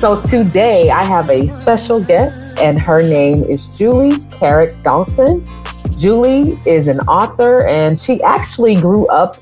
So 0.01 0.21
today 0.21 0.89
I 0.89 1.01
have 1.05 1.29
a 1.29 1.47
special 1.61 2.03
guest, 2.03 2.59
and 2.59 2.77
her 2.77 3.01
name 3.01 3.43
is 3.43 3.67
Julie 3.77 4.17
Carrick 4.37 4.71
Dalton. 4.83 5.45
Julie 5.95 6.59
is 6.67 6.89
an 6.89 6.99
author, 7.07 7.65
and 7.65 7.97
she 7.97 8.21
actually 8.21 8.75
grew 8.75 9.07
up 9.07 9.37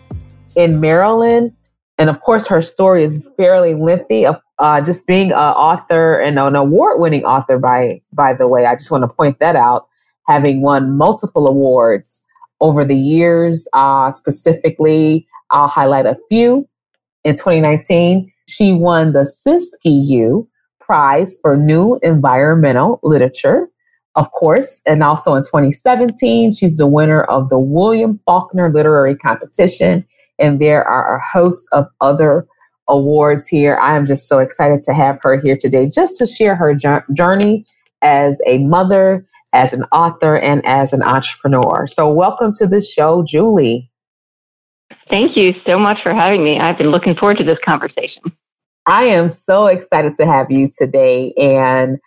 in 0.56 0.80
Maryland. 0.80 1.52
And 1.98 2.08
of 2.08 2.22
course, 2.22 2.46
her 2.46 2.62
story 2.62 3.06
is 3.06 3.26
fairly 3.38 3.74
lengthy. 3.74 4.28
Uh, 4.28 4.82
just 4.82 5.08
being 5.08 5.32
an 5.32 5.38
author 5.38 6.20
and 6.20 6.38
an 6.38 6.56
award-winning 6.56 7.26
author, 7.26 7.58
by 7.58 8.04
by 8.14 8.36
the 8.36 8.48
way, 8.48 8.68
I 8.68 8.76
just 8.76 8.92
want 8.92 9.02
to 9.02 9.08
point 9.08 9.40
that 9.40 9.56
out. 9.56 9.88
Having 10.28 10.62
won 10.62 10.96
multiple 10.96 11.48
awards 11.48 12.22
over 12.62 12.84
the 12.84 12.96
years. 12.96 13.68
Uh, 13.74 14.12
specifically, 14.12 15.28
I'll 15.52 15.68
highlight 15.68 16.06
a 16.06 16.18
few. 16.30 16.68
In 17.24 17.36
2019, 17.36 18.32
she 18.48 18.74
won 18.74 19.14
the 19.14 19.26
Siskiyou 19.26 20.48
Prize 20.80 21.38
for 21.42 21.58
New 21.58 22.00
Environmental 22.04 23.00
Literature, 23.02 23.68
of 24.16 24.32
course. 24.32 24.82
And 24.86 25.04
also 25.04 25.34
in 25.34 25.42
2017, 25.42 26.52
she's 26.52 26.78
the 26.78 26.88
winner 26.88 27.24
of 27.24 27.50
the 27.50 27.58
William 27.58 28.20
Faulkner 28.26 28.72
Literary 28.72 29.16
Competition. 29.16 30.06
And 30.38 30.62
there 30.62 30.84
are 30.84 31.16
a 31.16 31.24
host 31.24 31.68
of 31.72 31.88
other 32.02 32.46
awards 32.88 33.48
here. 33.48 33.78
I 33.78 33.96
am 33.96 34.06
just 34.06 34.28
so 34.28 34.40
excited 34.40 34.82
to 34.82 34.94
have 34.94 35.20
her 35.22 35.40
here 35.40 35.58
today 35.60 35.88
just 35.88 36.18
to 36.18 36.28
share 36.28 36.56
her 36.56 36.76
journey 37.14 37.66
as 38.02 38.40
a 38.46 38.60
mother 38.60 39.26
as 39.56 39.74
an 39.74 39.84
author 39.92 40.38
and 40.38 40.64
as 40.66 40.94
an 40.94 41.02
entrepreneur. 41.02 41.88
So, 41.88 42.12
welcome 42.12 42.52
to 42.56 42.68
the 42.68 42.82
show, 42.82 43.24
Julie. 43.26 43.90
Thank 45.10 45.38
you 45.38 45.54
so 45.66 45.80
much 45.80 46.04
for 46.04 46.14
having 46.14 46.44
me. 46.44 46.60
I've 46.60 46.78
been 46.78 46.90
looking 46.90 47.16
forward 47.16 47.38
to 47.38 47.44
this 47.44 47.60
conversation. 47.64 48.22
I 48.86 49.06
am 49.06 49.30
so 49.30 49.68
excited 49.68 50.14
to 50.16 50.26
have 50.26 50.52
you 50.52 50.70
today. 50.78 51.34
And 51.38 51.98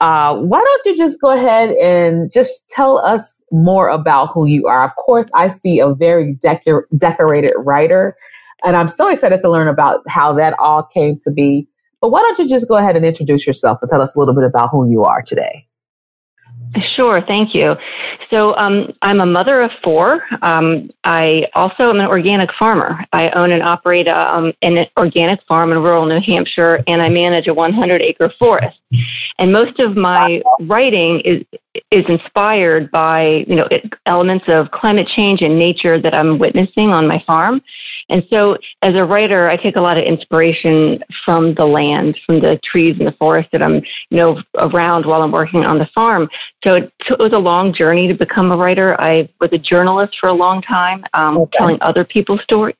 uh, 0.00 0.36
why 0.36 0.60
don't 0.60 0.86
you 0.86 0.96
just 0.96 1.20
go 1.20 1.30
ahead 1.30 1.70
and 1.70 2.30
just 2.32 2.68
tell 2.68 2.98
us 2.98 3.40
more 3.52 3.88
about 3.88 4.30
who 4.34 4.46
you 4.46 4.66
are? 4.66 4.84
Of 4.84 4.96
course, 4.96 5.30
I 5.34 5.48
see 5.48 5.78
a 5.78 5.94
very 5.94 6.34
decor- 6.34 6.86
decorated 6.96 7.54
writer, 7.58 8.16
and 8.64 8.76
I'm 8.76 8.88
so 8.88 9.08
excited 9.08 9.40
to 9.40 9.50
learn 9.50 9.68
about 9.68 10.02
how 10.08 10.32
that 10.34 10.54
all 10.58 10.82
came 10.82 11.18
to 11.20 11.30
be. 11.30 11.68
But 12.00 12.10
why 12.10 12.22
don't 12.22 12.38
you 12.38 12.48
just 12.48 12.68
go 12.68 12.76
ahead 12.76 12.96
and 12.96 13.04
introduce 13.04 13.46
yourself 13.46 13.78
and 13.82 13.90
tell 13.90 14.02
us 14.02 14.14
a 14.14 14.18
little 14.18 14.34
bit 14.34 14.44
about 14.44 14.70
who 14.70 14.88
you 14.88 15.04
are 15.04 15.22
today? 15.22 15.67
Sure, 16.94 17.20
thank 17.20 17.54
you. 17.54 17.76
So 18.30 18.56
um, 18.56 18.92
I'm 19.02 19.20
a 19.20 19.26
mother 19.26 19.62
of 19.62 19.70
four. 19.82 20.24
Um, 20.42 20.90
I 21.04 21.48
also 21.54 21.90
am 21.90 22.00
an 22.00 22.06
organic 22.06 22.52
farmer. 22.54 23.04
I 23.12 23.30
own 23.30 23.52
and 23.52 23.62
operate 23.62 24.08
um, 24.08 24.52
an 24.62 24.86
organic 24.96 25.42
farm 25.44 25.72
in 25.72 25.78
rural 25.78 26.06
New 26.06 26.20
Hampshire, 26.20 26.82
and 26.86 27.00
I 27.00 27.08
manage 27.08 27.48
a 27.48 27.54
100 27.54 28.02
acre 28.02 28.30
forest. 28.38 28.78
And 29.38 29.52
most 29.52 29.78
of 29.80 29.96
my 29.96 30.42
writing 30.60 31.20
is 31.20 31.44
is 31.90 32.04
inspired 32.08 32.90
by 32.90 33.44
you 33.46 33.54
know 33.54 33.68
elements 34.06 34.44
of 34.48 34.70
climate 34.70 35.06
change 35.06 35.42
and 35.42 35.58
nature 35.58 36.00
that 36.00 36.14
I'm 36.14 36.38
witnessing 36.38 36.90
on 36.90 37.06
my 37.06 37.22
farm. 37.26 37.60
And 38.08 38.24
so, 38.30 38.56
as 38.82 38.94
a 38.94 39.04
writer, 39.04 39.48
I 39.48 39.56
take 39.56 39.76
a 39.76 39.80
lot 39.80 39.98
of 39.98 40.04
inspiration 40.04 41.02
from 41.24 41.54
the 41.54 41.64
land, 41.64 42.18
from 42.26 42.40
the 42.40 42.58
trees 42.64 42.96
and 42.98 43.06
the 43.06 43.12
forest 43.12 43.50
that 43.52 43.62
I'm 43.62 43.76
you 44.10 44.16
know 44.16 44.42
around 44.56 45.06
while 45.06 45.22
I'm 45.22 45.32
working 45.32 45.64
on 45.64 45.78
the 45.78 45.88
farm. 45.94 46.28
So 46.64 46.74
it, 46.74 46.92
it 47.08 47.18
was 47.18 47.32
a 47.32 47.38
long 47.38 47.72
journey 47.72 48.08
to 48.08 48.14
become 48.14 48.50
a 48.50 48.56
writer. 48.56 48.98
I 49.00 49.28
was 49.40 49.50
a 49.52 49.58
journalist 49.58 50.16
for 50.20 50.28
a 50.28 50.34
long 50.34 50.62
time, 50.62 51.04
um, 51.14 51.38
okay. 51.38 51.58
telling 51.58 51.78
other 51.80 52.04
people's 52.04 52.42
stories. 52.42 52.76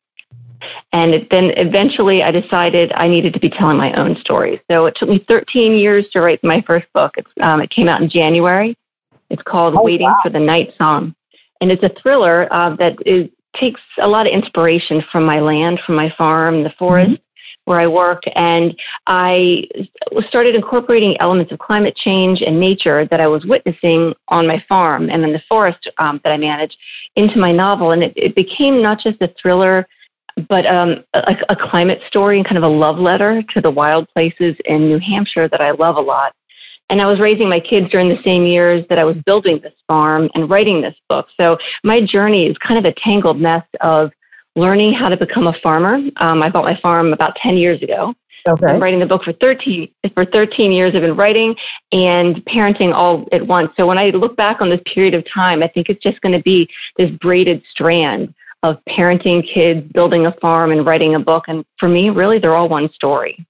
And 0.92 1.12
it, 1.12 1.30
then 1.30 1.52
eventually 1.56 2.23
I 2.23 2.30
decided 2.30 2.92
I 2.95 3.08
needed 3.08 3.33
to 3.34 3.41
be 3.41 3.50
telling 3.50 3.77
my 3.77 3.92
own 3.95 4.17
stories. 4.17 4.61
So 4.70 4.86
it 4.86 4.97
took 4.97 5.08
me 5.08 5.25
13 5.28 5.73
years 5.73 6.08
to 6.12 6.20
write 6.20 6.42
my 6.42 6.62
first 6.67 6.86
book. 6.92 7.14
Um, 7.41 7.61
it 7.61 7.70
came 7.70 7.89
out 7.89 8.02
in 8.02 8.08
January. 8.08 8.77
It's 9.30 9.42
called 9.42 9.74
oh, 9.77 9.83
Waiting 9.83 10.08
wow. 10.08 10.20
for 10.22 10.30
the 10.30 10.40
Night 10.40 10.72
Song. 10.77 11.14
And 11.61 11.70
it's 11.70 11.83
a 11.83 11.90
thriller 12.00 12.52
uh, 12.52 12.77
that 12.77 12.96
is, 13.05 13.28
takes 13.56 13.80
a 13.98 14.06
lot 14.06 14.27
of 14.27 14.33
inspiration 14.33 15.02
from 15.11 15.24
my 15.24 15.40
land, 15.40 15.80
from 15.84 15.96
my 15.96 16.12
farm, 16.16 16.62
the 16.62 16.74
forest. 16.78 17.11
Mm-hmm 17.11 17.22
where 17.68 17.78
I 17.78 17.86
work, 17.86 18.22
and 18.34 18.74
I 19.06 19.68
started 20.20 20.55
incorporating 20.55 21.20
elements 21.20 21.52
of 21.52 21.58
climate 21.58 21.94
change 21.96 22.40
and 22.40 22.58
nature 22.58 23.06
that 23.11 23.20
I 23.20 23.27
was 23.27 23.44
witnessing 23.44 24.14
on 24.28 24.46
my 24.46 24.64
farm 24.67 25.11
and 25.11 25.22
in 25.22 25.34
the 25.34 25.42
forest 25.46 25.90
um, 25.98 26.18
that 26.24 26.30
I 26.30 26.38
manage 26.38 26.77
into 27.17 27.38
my 27.38 27.52
novel. 27.52 27.90
And 27.90 28.02
it, 28.02 28.14
it 28.17 28.34
became 28.34 28.83
not 28.83 29.00
just 29.00 29.20
a 29.20 29.30
thriller, 29.40 29.86
but 30.48 30.64
um, 30.64 31.05
a, 31.12 31.36
a 31.50 31.56
climate 31.56 32.00
story 32.08 32.38
and 32.38 32.46
kind 32.46 32.56
of 32.56 32.64
a 32.64 32.68
love 32.74 32.98
letter 32.98 33.42
to 33.50 33.61
the 33.61 33.70
wild 33.70 34.08
places 34.14 34.56
in 34.64 34.88
New 34.88 34.98
Hampshire 34.98 35.46
that 35.48 35.61
I 35.61 35.72
love 35.72 35.96
a 35.96 36.00
lot. 36.00 36.33
And 36.90 37.00
I 37.02 37.06
was 37.06 37.20
raising 37.20 37.48
my 37.48 37.60
kids 37.60 37.90
during 37.90 38.08
the 38.08 38.22
same 38.22 38.44
years 38.44 38.84
that 38.88 38.98
I 38.98 39.04
was 39.04 39.16
building 39.26 39.60
this 39.62 39.74
farm 39.86 40.30
and 40.34 40.48
writing 40.48 40.80
this 40.80 40.96
book. 41.08 41.28
So 41.38 41.58
my 41.84 42.04
journey 42.04 42.46
is 42.46 42.56
kind 42.58 42.78
of 42.78 42.90
a 42.90 42.94
tangled 42.98 43.40
mess 43.40 43.64
of 43.80 44.10
learning 44.56 44.94
how 44.94 45.08
to 45.08 45.16
become 45.16 45.46
a 45.46 45.52
farmer. 45.62 45.98
Um, 46.16 46.42
I 46.42 46.50
bought 46.50 46.64
my 46.64 46.78
farm 46.80 47.12
about 47.12 47.36
10 47.36 47.56
years 47.56 47.82
ago. 47.82 48.14
Okay. 48.48 48.66
I'm 48.66 48.80
writing 48.80 49.00
the 49.00 49.06
book 49.06 49.24
for 49.24 49.32
13 49.32 49.88
for 50.14 50.24
13 50.24 50.72
years. 50.72 50.94
I've 50.94 51.02
been 51.02 51.16
writing 51.16 51.54
and 51.92 52.36
parenting 52.46 52.94
all 52.94 53.26
at 53.32 53.46
once. 53.46 53.70
So 53.76 53.86
when 53.86 53.98
I 53.98 54.10
look 54.10 54.36
back 54.36 54.60
on 54.60 54.70
this 54.70 54.80
period 54.92 55.14
of 55.14 55.24
time, 55.32 55.62
I 55.62 55.68
think 55.68 55.88
it's 55.88 56.02
just 56.02 56.20
going 56.22 56.36
to 56.36 56.42
be 56.42 56.68
this 56.96 57.10
braided 57.20 57.62
strand 57.70 58.34
of 58.62 58.78
parenting 58.88 59.46
kids, 59.46 59.86
building 59.92 60.26
a 60.26 60.32
farm, 60.40 60.72
and 60.72 60.84
writing 60.84 61.14
a 61.14 61.20
book. 61.20 61.44
And 61.48 61.64
for 61.78 61.88
me, 61.88 62.10
really, 62.10 62.38
they're 62.38 62.56
all 62.56 62.68
one 62.68 62.90
story. 62.90 63.46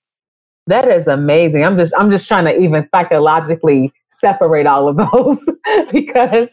That 0.68 0.86
is 0.86 1.06
amazing. 1.06 1.64
I'm 1.64 1.78
just 1.78 1.94
I'm 1.98 2.10
just 2.10 2.28
trying 2.28 2.44
to 2.44 2.58
even 2.60 2.86
psychologically 2.90 3.90
separate 4.10 4.66
all 4.66 4.86
of 4.88 4.96
those 5.12 5.42
because 5.90 6.48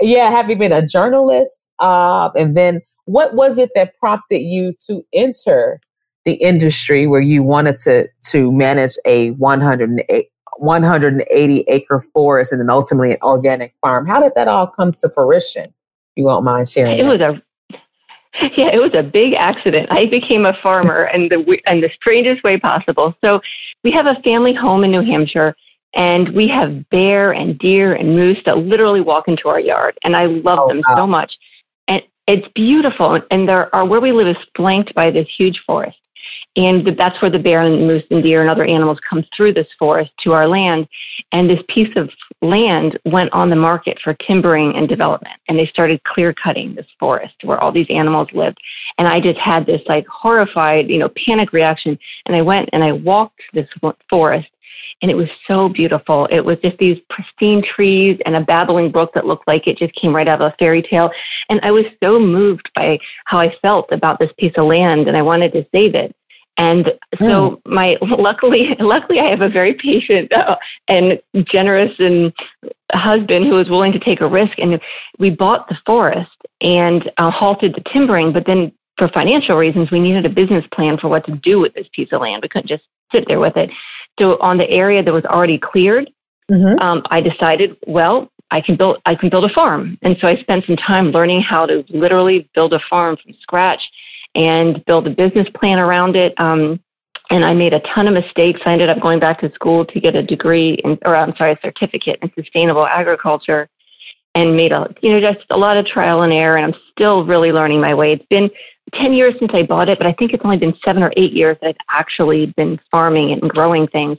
yeah, 0.00 0.30
have 0.30 0.50
you 0.50 0.56
been 0.56 0.72
a 0.72 0.86
journalist? 0.86 1.52
Uh, 1.78 2.28
and 2.34 2.54
then 2.54 2.82
what 3.06 3.34
was 3.34 3.56
it 3.56 3.70
that 3.74 3.98
prompted 3.98 4.40
you 4.40 4.74
to 4.86 5.02
enter 5.14 5.80
the 6.26 6.34
industry 6.34 7.06
where 7.06 7.22
you 7.22 7.42
wanted 7.42 7.78
to 7.80 8.06
to 8.30 8.52
manage 8.52 8.96
a 9.06 9.30
108 9.32 10.28
180 10.58 11.64
acre 11.68 12.00
forest 12.12 12.52
and 12.52 12.60
then 12.60 12.70
ultimately 12.70 13.10
an 13.10 13.18
organic 13.22 13.74
farm 13.80 14.06
how 14.06 14.20
did 14.20 14.32
that 14.36 14.46
all 14.46 14.66
come 14.68 14.92
to 14.92 15.10
fruition 15.10 15.74
you 16.14 16.24
won't 16.24 16.44
mind 16.44 16.68
sharing 16.68 16.96
it 16.96 17.02
that? 17.02 17.08
was 17.08 17.20
a 17.20 17.42
yeah, 18.56 18.70
it 18.72 18.80
was 18.80 18.94
a 18.94 19.02
big 19.02 19.34
accident. 19.34 19.90
I 19.90 20.06
became 20.10 20.44
a 20.44 20.54
farmer 20.62 21.08
in 21.12 21.28
the 21.28 21.38
in 21.66 21.80
the 21.80 21.90
strangest 21.94 22.42
way 22.42 22.58
possible. 22.58 23.14
So, 23.22 23.40
we 23.84 23.92
have 23.92 24.06
a 24.06 24.20
family 24.22 24.54
home 24.54 24.82
in 24.82 24.90
New 24.90 25.02
Hampshire, 25.02 25.54
and 25.94 26.34
we 26.34 26.48
have 26.48 26.88
bear 26.90 27.32
and 27.32 27.58
deer 27.58 27.94
and 27.94 28.16
moose 28.16 28.38
that 28.44 28.58
literally 28.58 29.00
walk 29.00 29.28
into 29.28 29.48
our 29.48 29.60
yard, 29.60 29.96
and 30.02 30.16
I 30.16 30.26
love 30.26 30.58
oh, 30.62 30.68
them 30.68 30.82
wow. 30.88 30.96
so 30.96 31.06
much. 31.06 31.32
And 31.86 32.02
it's 32.26 32.48
beautiful, 32.54 33.20
and 33.30 33.48
there 33.48 33.72
are 33.74 33.86
where 33.86 34.00
we 34.00 34.10
live 34.10 34.26
is 34.26 34.42
flanked 34.56 34.94
by 34.94 35.10
this 35.10 35.28
huge 35.28 35.62
forest. 35.64 35.98
And 36.56 36.86
that's 36.96 37.20
where 37.20 37.30
the 37.30 37.38
bear 37.38 37.62
and 37.62 37.86
moose 37.86 38.04
and 38.10 38.22
deer 38.22 38.40
and 38.40 38.50
other 38.50 38.64
animals 38.64 39.00
come 39.08 39.24
through 39.36 39.54
this 39.54 39.66
forest 39.78 40.12
to 40.20 40.32
our 40.32 40.46
land. 40.46 40.88
And 41.32 41.50
this 41.50 41.62
piece 41.68 41.94
of 41.96 42.10
land 42.42 42.98
went 43.04 43.32
on 43.32 43.50
the 43.50 43.56
market 43.56 43.98
for 44.02 44.14
timbering 44.14 44.76
and 44.76 44.88
development. 44.88 45.40
And 45.48 45.58
they 45.58 45.66
started 45.66 46.02
clear 46.04 46.32
cutting 46.32 46.74
this 46.74 46.86
forest 46.98 47.34
where 47.42 47.58
all 47.58 47.72
these 47.72 47.90
animals 47.90 48.28
lived. 48.32 48.58
And 48.98 49.08
I 49.08 49.20
just 49.20 49.38
had 49.38 49.66
this 49.66 49.82
like 49.86 50.06
horrified, 50.06 50.88
you 50.88 50.98
know, 50.98 51.10
panic 51.26 51.52
reaction. 51.52 51.98
And 52.26 52.36
I 52.36 52.42
went 52.42 52.70
and 52.72 52.84
I 52.84 52.92
walked 52.92 53.42
this 53.52 53.68
forest 54.08 54.48
and 55.02 55.10
it 55.10 55.14
was 55.14 55.28
so 55.46 55.68
beautiful. 55.68 56.26
It 56.26 56.44
was 56.44 56.58
just 56.62 56.78
these 56.78 56.98
pristine 57.10 57.62
trees 57.62 58.18
and 58.26 58.36
a 58.36 58.44
babbling 58.44 58.90
brook 58.90 59.12
that 59.14 59.26
looked 59.26 59.46
like 59.46 59.66
it 59.66 59.76
just 59.76 59.94
came 59.94 60.14
right 60.14 60.28
out 60.28 60.40
of 60.40 60.52
a 60.52 60.56
fairy 60.58 60.82
tale. 60.82 61.10
And 61.48 61.60
I 61.62 61.70
was 61.70 61.84
so 62.02 62.18
moved 62.18 62.70
by 62.74 62.98
how 63.24 63.38
I 63.38 63.54
felt 63.62 63.90
about 63.92 64.18
this 64.18 64.32
piece 64.38 64.54
of 64.56 64.66
land, 64.66 65.08
and 65.08 65.16
I 65.16 65.22
wanted 65.22 65.52
to 65.52 65.66
save 65.72 65.94
it. 65.94 66.14
And 66.56 66.92
so 67.18 67.60
hmm. 67.64 67.74
my 67.74 67.96
luckily 68.02 68.76
luckily 68.78 69.18
I 69.20 69.28
have 69.30 69.40
a 69.40 69.48
very 69.48 69.74
patient 69.74 70.32
uh, 70.32 70.56
and 70.88 71.20
generous 71.46 71.92
and 71.98 72.32
husband 72.92 73.46
who 73.46 73.54
was 73.54 73.68
willing 73.68 73.92
to 73.92 73.98
take 73.98 74.20
a 74.20 74.28
risk 74.28 74.58
and 74.58 74.80
we 75.18 75.30
bought 75.30 75.68
the 75.68 75.76
forest 75.84 76.36
and 76.60 77.10
uh, 77.18 77.30
halted 77.30 77.74
the 77.74 77.82
timbering 77.92 78.32
but 78.32 78.46
then 78.46 78.72
for 78.96 79.08
financial 79.08 79.56
reasons 79.56 79.90
we 79.90 79.98
needed 79.98 80.24
a 80.24 80.28
business 80.28 80.64
plan 80.72 80.96
for 80.96 81.08
what 81.08 81.24
to 81.26 81.34
do 81.36 81.58
with 81.58 81.74
this 81.74 81.88
piece 81.92 82.12
of 82.12 82.20
land 82.20 82.40
we 82.42 82.48
couldn't 82.48 82.68
just 82.68 82.84
sit 83.12 83.24
there 83.28 83.40
with 83.40 83.56
it 83.56 83.70
so 84.18 84.38
on 84.40 84.58
the 84.58 84.68
area 84.70 85.02
that 85.02 85.12
was 85.12 85.24
already 85.24 85.58
cleared, 85.58 86.10
mm-hmm. 86.50 86.78
um, 86.78 87.02
I 87.10 87.20
decided, 87.20 87.76
well, 87.86 88.30
I 88.50 88.60
can 88.60 88.76
build 88.76 89.00
I 89.06 89.14
can 89.14 89.30
build 89.30 89.44
a 89.44 89.52
farm. 89.52 89.98
And 90.02 90.16
so 90.20 90.28
I 90.28 90.36
spent 90.36 90.64
some 90.66 90.76
time 90.76 91.06
learning 91.06 91.42
how 91.42 91.66
to 91.66 91.84
literally 91.88 92.48
build 92.54 92.72
a 92.72 92.80
farm 92.88 93.16
from 93.16 93.32
scratch 93.40 93.80
and 94.34 94.84
build 94.84 95.06
a 95.06 95.10
business 95.10 95.48
plan 95.54 95.78
around 95.78 96.14
it. 96.14 96.34
Um, 96.38 96.80
and 97.30 97.44
I 97.44 97.54
made 97.54 97.72
a 97.72 97.80
ton 97.80 98.06
of 98.06 98.14
mistakes. 98.14 98.60
I 98.66 98.72
ended 98.72 98.90
up 98.90 99.00
going 99.00 99.18
back 99.18 99.40
to 99.40 99.50
school 99.52 99.84
to 99.86 99.98
get 99.98 100.14
a 100.14 100.22
degree, 100.22 100.74
in, 100.84 100.98
or 101.04 101.16
I'm 101.16 101.34
sorry, 101.36 101.52
a 101.52 101.58
certificate 101.62 102.18
in 102.22 102.30
sustainable 102.34 102.86
agriculture. 102.86 103.68
and 104.36 104.56
made 104.56 104.72
a 104.72 104.94
you 105.00 105.10
know 105.10 105.20
just 105.20 105.46
a 105.50 105.56
lot 105.56 105.76
of 105.76 105.86
trial 105.86 106.22
and 106.22 106.32
error 106.32 106.56
and 106.56 106.66
I'm 106.66 106.80
still 106.92 107.24
really 107.26 107.50
learning 107.50 107.80
my 107.80 107.94
way. 107.94 108.12
It's 108.12 108.26
been 108.26 108.50
10 108.94 109.12
years 109.12 109.34
since 109.38 109.52
I 109.54 109.64
bought 109.64 109.88
it, 109.88 109.98
but 109.98 110.06
I 110.06 110.12
think 110.12 110.32
it's 110.32 110.44
only 110.44 110.58
been 110.58 110.74
7 110.84 111.02
or 111.02 111.12
8 111.16 111.32
years 111.32 111.56
that 111.60 111.68
I've 111.68 111.86
actually 111.88 112.46
been 112.56 112.80
farming 112.90 113.32
and 113.32 113.50
growing 113.50 113.86
things. 113.86 114.18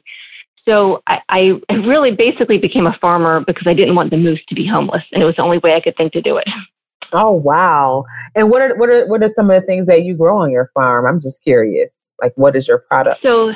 So 0.68 1.04
I, 1.07 1.22
I 1.30 1.60
really 1.69 2.16
basically 2.16 2.57
became 2.57 2.88
a 2.88 2.98
farmer 3.00 3.42
because 3.45 3.68
I 3.68 3.74
didn't 3.74 3.95
want 3.95 4.10
the 4.10 4.18
moose 4.18 4.44
to 4.48 4.56
be 4.56 4.66
homeless 4.66 5.04
and 5.12 5.22
it 5.22 5.25
was 5.25 5.36
the 5.36 5.44
only 5.44 5.60
way 5.60 5.75
I 5.75 5.81
could 5.81 5.95
think 5.95 6.12
to 6.13 6.22
do 6.22 6.38
it. 6.38 6.48
Oh 7.13 7.31
wow. 7.31 8.04
And 8.33 8.50
what 8.50 8.62
are 8.62 8.75
what 8.75 8.89
are 8.89 9.07
what 9.07 9.22
are 9.22 9.30
some 9.30 9.50
of 9.50 9.62
the 9.62 9.66
things 9.66 9.86
that 9.88 10.04
you 10.04 10.16
grow 10.16 10.39
on 10.39 10.51
your 10.51 10.72
farm? 10.74 11.06
I'm 11.06 11.21
just 11.21 11.44
curious. 11.44 11.95
Like 12.21 12.33
what 12.36 12.56
is 12.56 12.68
your 12.68 12.80
product? 12.80 13.21
So 13.21 13.54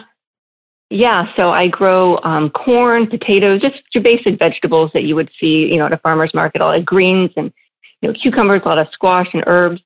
yeah, 0.92 1.34
so 1.36 1.52
I 1.52 1.68
grow 1.68 2.20
um, 2.24 2.50
corn, 2.50 3.08
potatoes, 3.08 3.62
just 3.62 3.84
your 3.94 4.04
basic 4.04 4.40
vegetables 4.40 4.92
that 4.94 5.04
you 5.04 5.16
would 5.16 5.30
see, 5.40 5.72
you 5.72 5.78
know, 5.78 5.86
at 5.86 5.94
a 5.94 5.98
farmer's 5.98 6.34
market, 6.34 6.62
a 6.62 6.66
lot 6.66 6.80
of 6.80 6.86
greens 6.86 7.32
and 7.38 7.54
you 8.02 8.10
know 8.10 8.14
cucumbers, 8.14 8.62
a 8.64 8.68
lot 8.68 8.78
of 8.78 8.88
squash 8.92 9.28
and 9.34 9.44
herbs. 9.48 9.82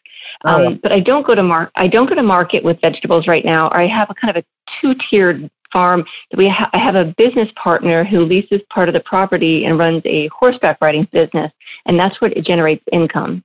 Oh, 0.46 0.68
um, 0.68 0.80
But 0.82 0.92
I 0.92 1.00
don't 1.00 1.26
go 1.26 1.36
to 1.36 1.44
mar- 1.44 1.72
I 1.76 1.88
don't 1.88 2.08
go 2.08 2.16
to 2.16 2.24
market 2.24 2.64
with 2.64 2.80
vegetables 2.82 3.28
right 3.28 3.46
now. 3.46 3.70
I 3.72 3.88
have 3.88 4.10
a 4.10 4.16
kind 4.16 4.36
of 4.36 4.44
a 4.44 4.46
two-tiered 4.82 5.50
farm. 5.72 6.06
We 6.38 6.48
ha- 6.48 6.70
I 6.74 6.78
have 6.78 6.96
a 6.96 7.14
business 7.18 7.50
partner 7.56 8.04
who 8.04 8.20
leases 8.20 8.62
part 8.70 8.88
of 8.88 8.94
the 8.94 9.02
property 9.02 9.66
and 9.66 9.78
runs 9.78 10.02
a 10.06 10.28
horseback 10.28 10.78
riding 10.82 11.08
business, 11.12 11.52
and 11.86 12.00
that's 12.00 12.22
what 12.22 12.38
it 12.38 12.46
generates 12.46 12.84
income. 12.92 13.44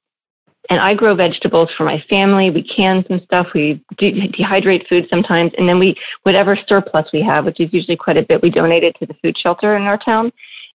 And 0.70 0.80
I 0.80 0.94
grow 0.94 1.14
vegetables 1.14 1.72
for 1.76 1.84
my 1.84 1.98
family. 2.10 2.50
We 2.50 2.62
can 2.62 3.02
some 3.08 3.20
stuff. 3.20 3.48
We 3.54 3.82
de- 3.96 4.30
dehydrate 4.30 4.86
food 4.86 5.06
sometimes. 5.08 5.52
And 5.56 5.66
then 5.66 5.78
we, 5.78 5.96
whatever 6.24 6.56
surplus 6.56 7.08
we 7.10 7.22
have, 7.22 7.46
which 7.46 7.58
is 7.58 7.72
usually 7.72 7.96
quite 7.96 8.18
a 8.18 8.22
bit, 8.22 8.42
we 8.42 8.50
donate 8.50 8.84
it 8.84 8.94
to 8.96 9.06
the 9.06 9.14
food 9.22 9.36
shelter 9.38 9.76
in 9.76 9.82
our 9.84 9.96
town. 9.96 10.30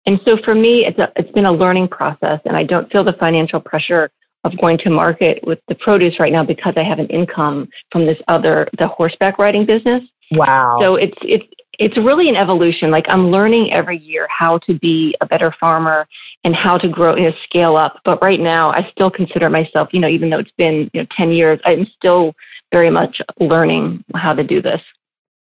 And 0.07 0.21
so 0.25 0.37
for 0.45 0.55
me, 0.55 0.85
it's, 0.87 0.99
a, 0.99 1.13
it's 1.17 1.31
been 1.33 1.47
a 1.47 1.53
learning 1.53 1.89
process 1.89 2.41
and 2.45 2.57
I 2.57 2.65
don't 2.65 2.91
feel 2.91 3.05
the 3.05 3.13
financial 3.15 3.61
pressure 3.61 4.11
of 4.45 4.59
going 4.59 4.79
to 4.79 4.91
market 4.91 5.41
with 5.47 5.61
the 5.69 5.75
produce 5.77 6.19
right 6.19 6.33
now 6.33 6.45
because 6.45 6.75
I 6.77 6.83
have 6.83 6.99
an 6.99 7.07
income 7.07 7.69
from 7.91 8.07
this 8.07 8.19
other, 8.27 8.69
the 8.79 8.89
horseback 8.89 9.39
riding 9.39 9.65
business. 9.65 10.03
Wow. 10.33 10.79
So 10.81 10.97
it's, 10.97 11.17
it's, 11.23 11.47
it's 11.79 11.97
really 11.97 12.29
an 12.29 12.37
evolution. 12.37 12.91
Like 12.91 13.07
I'm 13.09 13.29
learning 13.29 13.73
every 13.73 13.99
year 13.99 14.27
how 14.29 14.59
to 14.59 14.79
be 14.79 15.17
a 15.21 15.27
better 15.27 15.55
farmer 15.59 16.07
and 16.45 16.55
how 16.55 16.77
to 16.79 16.89
grow, 16.89 17.17
you 17.17 17.31
know, 17.31 17.37
scale 17.45 17.77
up. 17.77 18.01
But 18.05 18.23
right 18.23 18.41
now, 18.41 18.71
I 18.71 18.89
still 18.91 19.11
consider 19.11 19.49
myself, 19.49 19.89
you 19.93 20.01
know, 20.01 20.09
even 20.09 20.31
though 20.31 20.39
it's 20.39 20.53
been 20.53 20.91
you 20.93 21.03
know 21.03 21.07
10 21.17 21.31
years, 21.31 21.61
I'm 21.65 21.87
still 21.87 22.35
very 22.73 22.91
much 22.91 23.21
learning 23.41 24.05
how 24.15 24.35
to 24.35 24.45
do 24.45 24.61
this. 24.61 24.83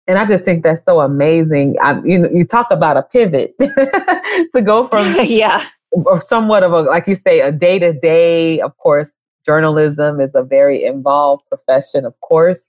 And 0.06 0.18
I 0.18 0.26
just 0.26 0.44
think 0.44 0.62
that's 0.62 0.84
so 0.84 1.00
amazing. 1.00 1.76
I, 1.80 2.00
you 2.04 2.18
know, 2.18 2.28
you 2.30 2.44
talk 2.44 2.66
about 2.70 2.96
a 2.96 3.02
pivot 3.02 3.54
to 3.60 4.62
go 4.62 4.88
from 4.88 5.14
yeah, 5.24 5.66
or 5.92 6.20
somewhat 6.20 6.62
of 6.62 6.72
a 6.72 6.82
like 6.82 7.06
you 7.06 7.14
say 7.14 7.40
a 7.40 7.50
day 7.50 7.78
to 7.78 7.92
day. 7.92 8.60
Of 8.60 8.76
course, 8.76 9.10
journalism 9.46 10.20
is 10.20 10.30
a 10.34 10.42
very 10.42 10.84
involved 10.84 11.44
profession. 11.48 12.04
Of 12.04 12.18
course, 12.20 12.62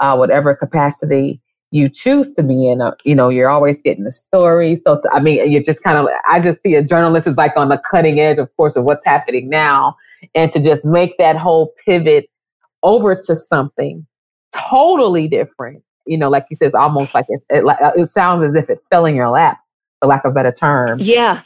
uh, 0.00 0.16
whatever 0.16 0.54
capacity 0.54 1.40
you 1.72 1.88
choose 1.88 2.32
to 2.34 2.42
be 2.42 2.68
in 2.68 2.82
a, 2.82 2.94
you 3.04 3.14
know, 3.14 3.30
you're 3.30 3.48
always 3.48 3.80
getting 3.80 4.04
the 4.04 4.12
story. 4.12 4.76
So, 4.76 5.00
I 5.10 5.20
mean, 5.20 5.50
you're 5.50 5.62
just 5.62 5.82
kind 5.82 5.96
of, 5.96 6.06
I 6.28 6.38
just 6.38 6.62
see 6.62 6.74
a 6.74 6.82
journalist 6.82 7.26
is 7.26 7.36
like 7.38 7.56
on 7.56 7.70
the 7.70 7.80
cutting 7.90 8.20
edge, 8.20 8.38
of 8.38 8.54
course, 8.56 8.76
of 8.76 8.84
what's 8.84 9.04
happening 9.06 9.48
now. 9.48 9.96
And 10.34 10.52
to 10.52 10.62
just 10.62 10.84
make 10.84 11.16
that 11.16 11.36
whole 11.36 11.72
pivot 11.84 12.28
over 12.82 13.16
to 13.16 13.34
something 13.34 14.06
totally 14.54 15.28
different, 15.28 15.82
you 16.06 16.16
know, 16.16 16.28
like 16.30 16.46
you 16.50 16.56
said, 16.56 16.66
it's 16.66 16.74
almost 16.74 17.14
like 17.14 17.26
it, 17.28 17.42
it, 17.50 17.64
it 17.96 18.08
sounds 18.08 18.42
as 18.42 18.54
if 18.54 18.68
it 18.70 18.82
fell 18.90 19.06
in 19.06 19.14
your 19.14 19.30
lap, 19.30 19.60
for 20.00 20.08
lack 20.08 20.24
of 20.24 20.34
better 20.34 20.52
terms. 20.52 21.08
Yeah. 21.08 21.42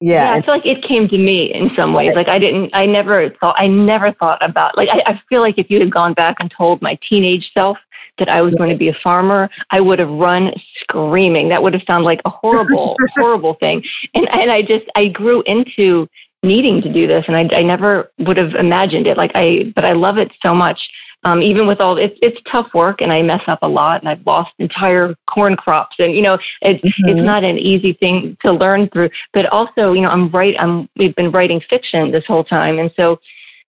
Yeah. 0.00 0.26
yeah, 0.26 0.34
I 0.34 0.42
feel 0.42 0.54
like 0.54 0.66
it 0.66 0.84
came 0.84 1.08
to 1.08 1.18
me 1.18 1.52
in 1.52 1.70
some 1.74 1.92
ways. 1.92 2.12
Like 2.14 2.28
I 2.28 2.38
didn't, 2.38 2.70
I 2.72 2.86
never 2.86 3.30
thought, 3.40 3.56
I 3.58 3.66
never 3.66 4.12
thought 4.12 4.38
about, 4.40 4.76
like, 4.76 4.88
I, 4.88 5.02
I 5.04 5.22
feel 5.28 5.40
like 5.40 5.58
if 5.58 5.70
you 5.70 5.80
had 5.80 5.92
gone 5.92 6.14
back 6.14 6.36
and 6.38 6.48
told 6.56 6.80
my 6.80 6.96
teenage 7.08 7.50
self 7.52 7.78
that 8.18 8.28
I 8.28 8.40
was 8.40 8.54
going 8.54 8.70
to 8.70 8.76
be 8.76 8.88
a 8.88 8.94
farmer, 8.94 9.50
I 9.70 9.80
would 9.80 9.98
have 9.98 10.08
run 10.08 10.52
screaming. 10.76 11.48
That 11.48 11.64
would 11.64 11.74
have 11.74 11.82
sounded 11.84 12.04
like 12.04 12.20
a 12.24 12.30
horrible, 12.30 12.96
horrible 13.16 13.54
thing. 13.54 13.82
And, 14.14 14.28
and 14.30 14.52
I 14.52 14.62
just, 14.62 14.86
I 14.94 15.08
grew 15.08 15.42
into 15.46 16.08
needing 16.44 16.80
to 16.82 16.92
do 16.92 17.08
this 17.08 17.24
and 17.26 17.36
I, 17.36 17.48
I 17.56 17.62
never 17.64 18.12
would 18.20 18.36
have 18.36 18.54
imagined 18.54 19.08
it. 19.08 19.16
Like 19.16 19.32
I, 19.34 19.72
but 19.74 19.84
I 19.84 19.92
love 19.94 20.16
it 20.16 20.32
so 20.40 20.54
much 20.54 20.88
um, 21.24 21.42
even 21.42 21.66
with 21.66 21.80
all 21.80 21.96
it's 21.96 22.18
it's 22.22 22.40
tough 22.50 22.68
work 22.74 23.00
and 23.00 23.12
I 23.12 23.22
mess 23.22 23.42
up 23.46 23.60
a 23.62 23.68
lot 23.68 24.00
and 24.00 24.08
I've 24.08 24.24
lost 24.26 24.52
entire 24.58 25.14
corn 25.26 25.56
crops 25.56 25.96
and 25.98 26.14
you 26.14 26.22
know 26.22 26.38
it's 26.62 26.84
mm-hmm. 26.84 27.08
it's 27.08 27.20
not 27.20 27.44
an 27.44 27.58
easy 27.58 27.92
thing 27.92 28.36
to 28.42 28.52
learn 28.52 28.88
through 28.90 29.10
but 29.32 29.46
also 29.46 29.92
you 29.92 30.02
know 30.02 30.10
I'm 30.10 30.30
right 30.30 30.54
I'm 30.58 30.88
we've 30.96 31.16
been 31.16 31.30
writing 31.30 31.60
fiction 31.68 32.10
this 32.10 32.26
whole 32.26 32.44
time. 32.44 32.78
And 32.78 32.92
so 32.96 33.20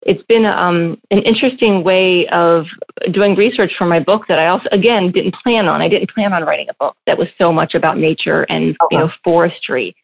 it's 0.03 0.23
been 0.23 0.45
um, 0.45 0.99
an 1.11 1.19
interesting 1.19 1.83
way 1.83 2.27
of 2.29 2.65
doing 3.11 3.35
research 3.35 3.73
for 3.77 3.85
my 3.85 3.99
book 3.99 4.27
that 4.27 4.39
I 4.39 4.47
also 4.47 4.69
again 4.71 5.11
didn't 5.11 5.35
plan 5.35 5.67
on. 5.67 5.81
I 5.81 5.89
didn't 5.89 6.09
plan 6.11 6.33
on 6.33 6.43
writing 6.43 6.67
a 6.69 6.73
book 6.75 6.95
that 7.05 7.17
was 7.17 7.27
so 7.37 7.51
much 7.51 7.73
about 7.73 7.97
nature 7.97 8.43
and 8.43 8.77
you 8.91 8.97
know 8.97 9.09
forestry 9.23 9.95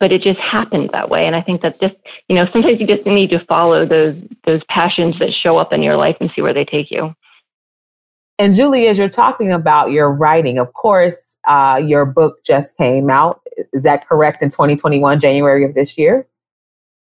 but 0.00 0.12
it 0.12 0.22
just 0.22 0.38
happened 0.38 0.90
that 0.92 1.10
way. 1.10 1.26
And 1.26 1.34
I 1.34 1.42
think 1.42 1.62
that 1.62 1.80
just, 1.80 1.96
you 2.28 2.36
know, 2.36 2.46
sometimes 2.52 2.80
you 2.80 2.86
just 2.86 3.06
need 3.06 3.30
to 3.30 3.44
follow 3.46 3.86
those 3.86 4.16
those 4.46 4.62
passions 4.68 5.18
that 5.18 5.32
show 5.32 5.56
up 5.56 5.72
in 5.72 5.82
your 5.82 5.96
life 5.96 6.16
and 6.20 6.30
see 6.34 6.42
where 6.42 6.54
they 6.54 6.64
take 6.64 6.90
you. 6.90 7.14
And 8.38 8.54
Julie, 8.54 8.86
as 8.86 8.96
you're 8.96 9.08
talking 9.08 9.52
about 9.52 9.90
your 9.90 10.12
writing, 10.12 10.58
of 10.58 10.72
course, 10.72 11.36
uh, 11.48 11.80
your 11.84 12.06
book 12.06 12.44
just 12.44 12.76
came 12.76 13.10
out. 13.10 13.40
Is 13.72 13.82
that 13.82 14.08
correct? 14.08 14.42
In 14.42 14.48
2021, 14.48 15.18
January 15.18 15.64
of 15.64 15.74
this 15.74 15.98
year. 15.98 16.26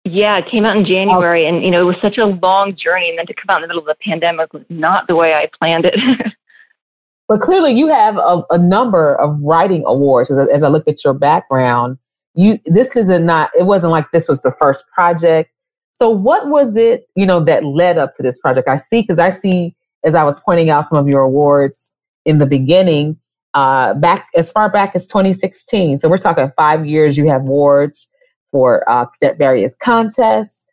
Yeah, 0.04 0.38
it 0.38 0.46
came 0.46 0.64
out 0.64 0.76
in 0.76 0.86
January, 0.86 1.46
and 1.46 1.62
you 1.62 1.70
know 1.70 1.82
it 1.82 1.84
was 1.84 2.00
such 2.00 2.18
a 2.18 2.26
long 2.26 2.76
journey, 2.76 3.10
and 3.10 3.18
then 3.18 3.26
to 3.26 3.34
come 3.34 3.46
out 3.48 3.56
in 3.56 3.62
the 3.62 3.68
middle 3.68 3.82
of 3.82 3.86
the 3.86 3.96
pandemic 4.00 4.52
was 4.52 4.62
not 4.68 5.08
the 5.08 5.16
way 5.16 5.34
I 5.34 5.50
planned 5.58 5.84
it. 5.84 5.98
but 7.28 7.40
clearly, 7.40 7.72
you 7.72 7.88
have 7.88 8.16
a, 8.16 8.42
a 8.50 8.58
number 8.58 9.16
of 9.16 9.38
writing 9.42 9.82
awards. 9.84 10.30
As, 10.30 10.38
as 10.38 10.62
I 10.62 10.68
look 10.68 10.86
at 10.86 11.04
your 11.04 11.14
background, 11.14 11.98
you 12.38 12.58
this 12.64 12.96
isn't 12.96 13.26
not 13.26 13.50
it 13.58 13.64
wasn't 13.64 13.90
like 13.90 14.10
this 14.12 14.28
was 14.28 14.42
the 14.42 14.52
first 14.60 14.84
project. 14.94 15.50
So 15.92 16.08
what 16.08 16.48
was 16.48 16.76
it 16.76 17.08
you 17.16 17.26
know 17.26 17.42
that 17.44 17.64
led 17.64 17.98
up 17.98 18.14
to 18.14 18.22
this 18.22 18.38
project? 18.38 18.68
I 18.68 18.76
see 18.76 19.02
because 19.02 19.18
i 19.18 19.30
see 19.30 19.74
as 20.04 20.14
i 20.14 20.22
was 20.22 20.38
pointing 20.40 20.70
out 20.70 20.84
some 20.84 20.98
of 20.98 21.08
your 21.08 21.22
awards 21.22 21.90
in 22.24 22.38
the 22.38 22.46
beginning 22.46 23.16
uh 23.54 23.94
back 23.94 24.26
as 24.36 24.52
far 24.52 24.70
back 24.70 24.92
as 24.94 25.06
2016 25.06 25.98
so 25.98 26.08
we're 26.08 26.18
talking 26.18 26.52
five 26.56 26.86
years 26.86 27.16
you 27.16 27.26
have 27.28 27.40
awards 27.40 28.08
for 28.52 28.88
uh 28.88 29.06
various 29.38 29.74
contests 29.82 30.66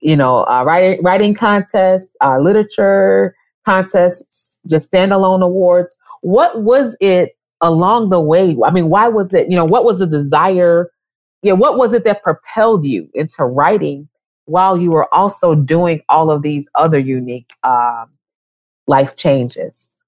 you 0.00 0.16
know 0.16 0.46
uh, 0.46 0.64
writing 0.64 1.00
writing 1.02 1.34
contests 1.34 2.16
uh, 2.24 2.38
literature 2.38 3.34
contests 3.64 4.58
just 4.68 4.90
standalone 4.90 5.42
awards. 5.42 5.96
What 6.22 6.62
was 6.62 6.96
it 7.00 7.32
along 7.60 8.10
the 8.10 8.20
way? 8.20 8.56
I 8.64 8.70
mean 8.70 8.88
why 8.88 9.08
was 9.08 9.34
it 9.34 9.48
you 9.48 9.56
know 9.56 9.64
what 9.64 9.84
was 9.84 9.98
the 9.98 10.06
desire 10.06 10.90
yeah, 11.44 11.52
what 11.52 11.76
was 11.76 11.92
it 11.92 12.04
that 12.04 12.22
propelled 12.22 12.86
you 12.86 13.08
into 13.12 13.44
writing 13.44 14.08
while 14.46 14.78
you 14.78 14.90
were 14.90 15.12
also 15.14 15.54
doing 15.54 16.00
all 16.08 16.30
of 16.30 16.42
these 16.42 16.66
other 16.74 16.98
unique 16.98 17.50
um, 17.62 18.06
life 18.86 19.14
changes? 19.14 20.02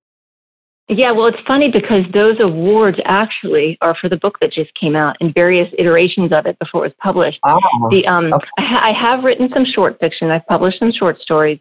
Yeah, 0.88 1.12
well, 1.12 1.26
it's 1.26 1.40
funny 1.46 1.70
because 1.70 2.04
those 2.12 2.40
awards 2.40 2.98
actually 3.04 3.76
are 3.82 3.94
for 3.94 4.08
the 4.08 4.16
book 4.16 4.38
that 4.40 4.50
just 4.50 4.72
came 4.74 4.96
out 4.96 5.16
and 5.20 5.34
various 5.34 5.68
iterations 5.78 6.32
of 6.32 6.46
it 6.46 6.58
before 6.58 6.84
it 6.86 6.88
was 6.88 6.94
published. 7.02 7.40
Oh, 7.44 7.60
the 7.90 8.06
um, 8.06 8.32
okay. 8.32 8.46
I, 8.58 8.90
I, 8.90 8.92
have 8.92 9.24
written 9.24 9.50
some 9.52 9.64
short 9.64 9.98
fiction. 10.00 10.30
I've 10.30 10.46
published 10.46 10.78
some 10.78 10.92
short 10.92 11.18
stories, 11.18 11.58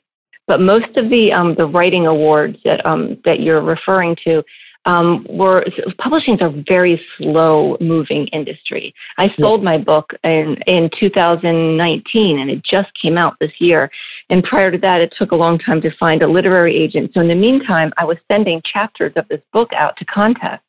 but 0.48 0.62
most 0.62 0.96
of 0.96 1.10
the 1.10 1.34
um, 1.34 1.56
the 1.56 1.66
writing 1.66 2.06
awards 2.06 2.60
that 2.64 2.86
um, 2.86 3.18
that 3.26 3.40
you're 3.42 3.64
referring 3.64 4.16
to 4.26 4.44
um, 4.86 5.26
were 5.30 5.66
publishing 5.98 6.36
is 6.36 6.42
a 6.42 6.64
very 6.68 7.02
slow 7.18 7.76
moving 7.82 8.28
industry. 8.28 8.94
I 9.18 9.30
sold 9.40 9.64
my 9.64 9.78
book 9.78 10.14
in, 10.24 10.58
in 10.68 10.90
2019 11.00 12.40
and 12.40 12.50
it 12.50 12.64
just 12.64 12.94
came 12.94 13.18
out 13.18 13.36
this 13.40 13.54
year. 13.60 13.90
And 14.30 14.44
prior 14.44 14.72
to 14.72 14.78
that, 14.80 15.02
it 15.02 15.14
took 15.18 15.32
a 15.32 15.36
long 15.36 15.58
time 15.58 15.82
to 15.82 15.96
find 15.98 16.22
a 16.22 16.28
literary 16.28 16.76
agent. 16.76 17.12
So 17.14 17.22
in 17.22 17.28
the 17.28 17.36
meantime, 17.36 17.92
I 17.98 18.06
was 18.06 18.18
sending 18.32 18.62
chapters 18.64 19.14
of 19.16 19.28
this 19.28 19.42
book 19.52 19.74
out 19.74 19.98
to 19.98 20.06
contests. 20.06 20.62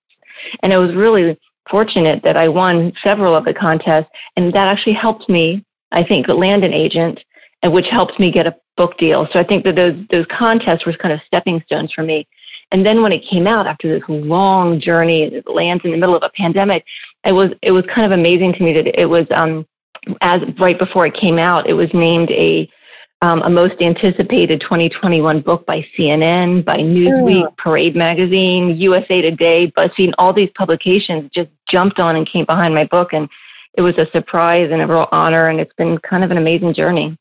And 0.63 0.73
it 0.73 0.79
was 0.79 0.95
really 0.95 1.39
fortunate 1.71 2.23
that 2.23 2.37
I 2.37 2.49
won 2.49 2.93
several 3.03 3.35
of 3.35 3.45
the 3.45 3.55
contests 3.55 4.11
and 4.37 4.53
that 4.53 4.69
actually 4.69 4.95
helped 4.95 5.29
me, 5.29 5.65
I 5.93 6.05
think, 6.05 6.29
land 6.29 6.65
an 6.65 6.73
agent 6.73 7.23
and 7.63 7.73
which 7.73 7.87
helped 7.91 8.19
me 8.19 8.33
get 8.33 8.47
a 8.47 8.57
book 8.77 8.97
deal. 8.99 9.27
So 9.33 9.41
I 9.41 9.45
think 9.45 9.65
that 9.65 9.77
those, 9.77 9.95
those 10.11 10.27
contests 10.31 10.87
were 10.87 10.93
kind 10.93 11.13
of 11.13 11.21
stepping 11.27 11.63
stones 11.67 11.93
for 11.93 12.03
me. 12.03 12.29
And 12.73 12.85
then 12.85 13.03
when 13.03 13.13
it 13.13 13.25
came 13.29 13.47
out 13.47 13.67
after 13.67 13.89
this 13.89 14.03
long 14.09 14.81
journey, 14.81 15.23
it 15.23 15.47
lands 15.47 15.85
in 15.85 15.93
the 15.93 15.97
middle 15.97 16.17
of 16.17 16.23
a 16.23 16.31
pandemic. 16.31 16.85
It 17.25 17.33
was 17.33 17.51
it 17.63 17.73
was 17.73 17.85
kind 17.93 18.11
of 18.11 18.19
amazing 18.19 18.55
to 18.55 18.63
me 18.63 18.73
that 18.73 19.01
it 19.01 19.07
was 19.07 19.27
um, 19.31 19.67
as 20.21 20.43
right 20.59 20.79
before 20.79 21.07
it 21.07 21.15
came 21.15 21.39
out, 21.39 21.69
it 21.69 21.75
was 21.75 21.89
named 21.95 22.31
a 22.31 22.69
um, 23.23 23.41
a 23.43 23.49
most 23.49 23.81
anticipated 23.81 24.61
2021 24.61 25.41
book 25.41 25.65
by 25.65 25.83
CNN, 25.97 26.65
by 26.65 26.77
Newsweek, 26.77 27.47
mm. 27.47 27.57
Parade 27.57 27.97
Magazine, 27.97 28.77
USA 28.77 29.23
Today, 29.23 29.73
BuzzFeed, 29.75 30.13
all 30.19 30.35
these 30.35 30.51
publications 30.55 31.31
just 31.33 31.49
jumped 31.67 31.99
on 31.99 32.17
and 32.17 32.29
came 32.29 32.45
behind 32.45 32.75
my 32.75 32.85
book 32.85 33.15
and 33.15 33.27
it 33.77 33.83
was 33.83 33.97
a 33.99 34.11
surprise 34.11 34.71
and 34.73 34.81
a 34.81 34.87
real 34.87 35.09
honor, 35.13 35.49
and 35.49 35.61
it's 35.61 35.75
been 35.75 35.99
kind 35.99 36.25
of 36.25 36.31
an 36.31 36.39
amazing 36.39 36.75
journey. 36.75 37.17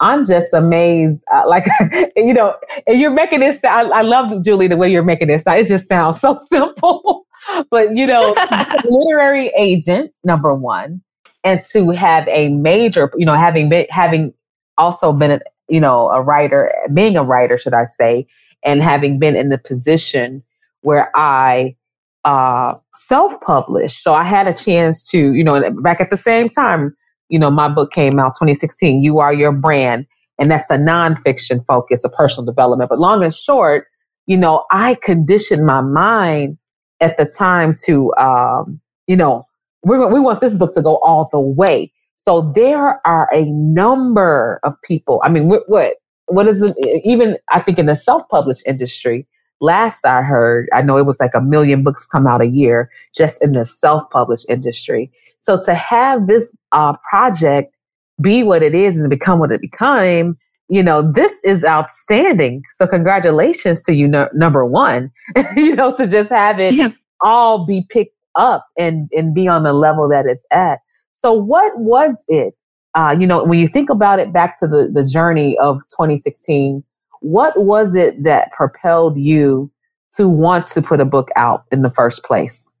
I'm 0.00 0.24
just 0.24 0.52
amazed. 0.52 1.20
Uh, 1.32 1.48
like, 1.48 1.66
you 2.16 2.34
know, 2.34 2.54
and 2.86 3.00
you're 3.00 3.10
making 3.10 3.40
this. 3.40 3.58
I, 3.64 3.82
I 3.82 4.02
love 4.02 4.44
Julie 4.44 4.68
the 4.68 4.76
way 4.76 4.90
you're 4.90 5.04
making 5.04 5.28
this. 5.28 5.42
It 5.46 5.68
just 5.68 5.88
sounds 5.88 6.20
so 6.20 6.40
simple, 6.52 7.26
but 7.70 7.96
you 7.96 8.06
know, 8.06 8.34
literary 8.84 9.52
agent 9.56 10.12
number 10.24 10.54
one, 10.54 11.02
and 11.44 11.62
to 11.70 11.90
have 11.90 12.26
a 12.28 12.48
major, 12.48 13.10
you 13.16 13.26
know, 13.26 13.34
having 13.34 13.68
been 13.68 13.86
having 13.90 14.32
also 14.76 15.12
been, 15.12 15.30
a, 15.32 15.40
you 15.68 15.80
know, 15.80 16.10
a 16.10 16.20
writer, 16.20 16.72
being 16.92 17.16
a 17.16 17.22
writer, 17.22 17.56
should 17.56 17.74
I 17.74 17.84
say, 17.84 18.26
and 18.64 18.82
having 18.82 19.18
been 19.18 19.36
in 19.36 19.50
the 19.50 19.58
position 19.58 20.42
where 20.80 21.10
I 21.16 21.76
uh, 22.24 22.74
self-published. 22.94 24.02
So 24.02 24.14
I 24.14 24.24
had 24.24 24.48
a 24.48 24.54
chance 24.54 25.08
to, 25.10 25.34
you 25.34 25.44
know, 25.44 25.70
back 25.82 26.00
at 26.00 26.10
the 26.10 26.16
same 26.16 26.48
time 26.48 26.96
you 27.28 27.38
know, 27.38 27.50
my 27.50 27.68
book 27.68 27.92
came 27.92 28.18
out 28.18 28.34
2016, 28.34 29.02
You 29.02 29.18
Are 29.18 29.32
Your 29.32 29.52
Brand. 29.52 30.06
And 30.38 30.50
that's 30.50 30.70
a 30.70 30.76
nonfiction 30.76 31.64
focus 31.66 32.04
of 32.04 32.12
personal 32.12 32.44
development. 32.44 32.90
But 32.90 32.98
long 32.98 33.22
and 33.22 33.34
short, 33.34 33.86
you 34.26 34.36
know, 34.36 34.64
I 34.70 34.94
conditioned 34.96 35.64
my 35.64 35.80
mind 35.80 36.58
at 37.00 37.16
the 37.18 37.24
time 37.24 37.74
to, 37.84 38.12
um, 38.14 38.80
you 39.06 39.16
know, 39.16 39.44
we're, 39.84 40.06
we 40.12 40.18
want 40.18 40.40
this 40.40 40.56
book 40.56 40.74
to 40.74 40.82
go 40.82 40.96
all 41.04 41.28
the 41.30 41.40
way. 41.40 41.92
So 42.26 42.52
there 42.54 43.00
are 43.06 43.28
a 43.32 43.44
number 43.44 44.58
of 44.64 44.74
people. 44.82 45.20
I 45.24 45.28
mean, 45.28 45.48
what, 45.48 45.68
what, 45.68 45.94
what 46.26 46.46
is 46.46 46.58
the, 46.58 46.74
even 47.04 47.36
I 47.50 47.60
think 47.60 47.78
in 47.78 47.86
the 47.86 47.94
self-published 47.94 48.62
industry, 48.66 49.26
last 49.60 50.06
I 50.06 50.22
heard, 50.22 50.68
I 50.72 50.80
know 50.82 50.96
it 50.96 51.06
was 51.06 51.20
like 51.20 51.32
a 51.34 51.42
million 51.42 51.82
books 51.82 52.06
come 52.06 52.26
out 52.26 52.40
a 52.40 52.46
year 52.46 52.90
just 53.14 53.42
in 53.42 53.52
the 53.52 53.66
self-published 53.66 54.46
industry. 54.48 55.12
So 55.44 55.62
to 55.62 55.74
have 55.74 56.26
this 56.26 56.54
uh, 56.72 56.94
project 57.08 57.74
be 58.20 58.42
what 58.42 58.62
it 58.62 58.74
is 58.74 58.98
and 58.98 59.10
become 59.10 59.38
what 59.38 59.52
it 59.52 59.60
became, 59.60 60.38
you 60.68 60.82
know, 60.82 61.12
this 61.12 61.38
is 61.44 61.64
outstanding. 61.64 62.62
So 62.76 62.86
congratulations 62.86 63.82
to 63.82 63.94
you, 63.94 64.08
no, 64.08 64.30
number 64.32 64.64
one, 64.64 65.12
you 65.56 65.76
know, 65.76 65.94
to 65.96 66.06
just 66.06 66.30
have 66.30 66.58
it 66.58 66.74
yeah. 66.74 66.88
all 67.20 67.66
be 67.66 67.86
picked 67.90 68.16
up 68.36 68.66
and, 68.78 69.10
and 69.12 69.34
be 69.34 69.46
on 69.46 69.64
the 69.64 69.74
level 69.74 70.08
that 70.08 70.24
it's 70.24 70.46
at. 70.50 70.78
So 71.14 71.34
what 71.34 71.78
was 71.78 72.24
it? 72.28 72.54
Uh, 72.94 73.14
you 73.18 73.26
know, 73.26 73.44
when 73.44 73.58
you 73.58 73.68
think 73.68 73.90
about 73.90 74.18
it 74.18 74.32
back 74.32 74.58
to 74.60 74.66
the, 74.66 74.90
the 74.92 75.06
journey 75.12 75.58
of 75.58 75.82
2016, 75.90 76.82
what 77.20 77.62
was 77.62 77.94
it 77.94 78.22
that 78.22 78.50
propelled 78.52 79.18
you 79.18 79.70
to 80.16 80.26
want 80.26 80.64
to 80.66 80.80
put 80.80 81.00
a 81.00 81.04
book 81.04 81.28
out 81.36 81.64
in 81.70 81.82
the 81.82 81.90
first 81.90 82.24
place? 82.24 82.73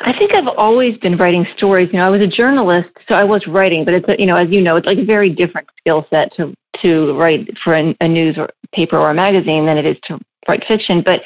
I 0.00 0.12
think 0.16 0.34
I've 0.34 0.48
always 0.56 0.98
been 0.98 1.16
writing 1.16 1.46
stories. 1.56 1.88
You 1.92 1.98
know, 1.98 2.06
I 2.06 2.10
was 2.10 2.20
a 2.20 2.28
journalist, 2.28 2.90
so 3.08 3.14
I 3.14 3.24
was 3.24 3.46
writing, 3.46 3.84
but 3.84 3.94
it's 3.94 4.08
a, 4.08 4.16
you 4.18 4.26
know, 4.26 4.36
as 4.36 4.50
you 4.50 4.60
know, 4.60 4.76
it's 4.76 4.86
like 4.86 4.98
a 4.98 5.04
very 5.04 5.30
different 5.30 5.68
skill 5.78 6.06
set 6.10 6.32
to 6.36 6.54
to 6.82 7.16
write 7.16 7.48
for 7.62 7.74
a, 7.74 7.96
a 8.00 8.08
news 8.08 8.36
or 8.36 8.50
paper 8.72 8.98
or 8.98 9.10
a 9.10 9.14
magazine 9.14 9.64
than 9.64 9.78
it 9.78 9.86
is 9.86 9.96
to 10.04 10.18
write 10.48 10.64
fiction. 10.66 11.02
But 11.04 11.22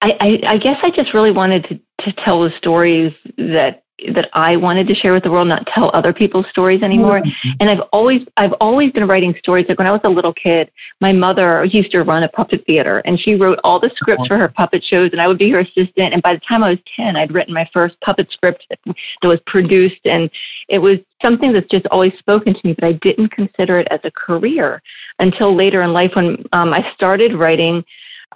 I, 0.00 0.12
I, 0.20 0.54
I 0.54 0.58
guess 0.58 0.78
I 0.82 0.90
just 0.90 1.14
really 1.14 1.32
wanted 1.32 1.64
to 1.64 2.04
to 2.04 2.12
tell 2.24 2.42
the 2.42 2.50
stories 2.56 3.12
that 3.36 3.82
that 4.14 4.28
I 4.32 4.56
wanted 4.56 4.86
to 4.88 4.94
share 4.94 5.12
with 5.12 5.22
the 5.22 5.30
world, 5.30 5.48
not 5.48 5.66
tell 5.66 5.90
other 5.94 6.12
people's 6.12 6.46
stories 6.50 6.82
anymore. 6.82 7.20
Mm-hmm. 7.20 7.50
And 7.60 7.70
I've 7.70 7.86
always 7.92 8.22
I've 8.36 8.52
always 8.60 8.92
been 8.92 9.06
writing 9.06 9.34
stories. 9.38 9.66
Like 9.68 9.78
when 9.78 9.86
I 9.86 9.92
was 9.92 10.00
a 10.04 10.08
little 10.08 10.32
kid, 10.32 10.70
my 11.00 11.12
mother 11.12 11.64
used 11.64 11.90
to 11.92 12.02
run 12.02 12.22
a 12.22 12.28
puppet 12.28 12.64
theater, 12.66 12.98
and 13.04 13.18
she 13.18 13.34
wrote 13.34 13.58
all 13.64 13.80
the 13.80 13.90
scripts 13.94 14.26
for 14.26 14.36
her 14.36 14.48
puppet 14.48 14.82
shows, 14.82 15.10
and 15.12 15.20
I 15.20 15.28
would 15.28 15.38
be 15.38 15.50
her 15.50 15.60
assistant. 15.60 16.12
And 16.14 16.22
by 16.22 16.34
the 16.34 16.40
time 16.40 16.62
I 16.62 16.70
was 16.70 16.78
ten, 16.96 17.16
I'd 17.16 17.32
written 17.32 17.54
my 17.54 17.68
first 17.72 18.00
puppet 18.00 18.30
script 18.30 18.66
that, 18.70 18.78
that 19.22 19.28
was 19.28 19.40
produced, 19.46 20.00
and 20.04 20.30
it 20.68 20.78
was 20.78 20.98
something 21.22 21.52
that's 21.52 21.70
just 21.70 21.86
always 21.86 22.16
spoken 22.18 22.54
to 22.54 22.60
me. 22.64 22.74
But 22.74 22.84
I 22.84 22.92
didn't 22.94 23.30
consider 23.32 23.78
it 23.78 23.88
as 23.90 24.00
a 24.04 24.10
career 24.10 24.82
until 25.18 25.54
later 25.54 25.82
in 25.82 25.92
life 25.92 26.12
when 26.14 26.44
um, 26.52 26.72
I 26.72 26.90
started 26.94 27.34
writing. 27.34 27.84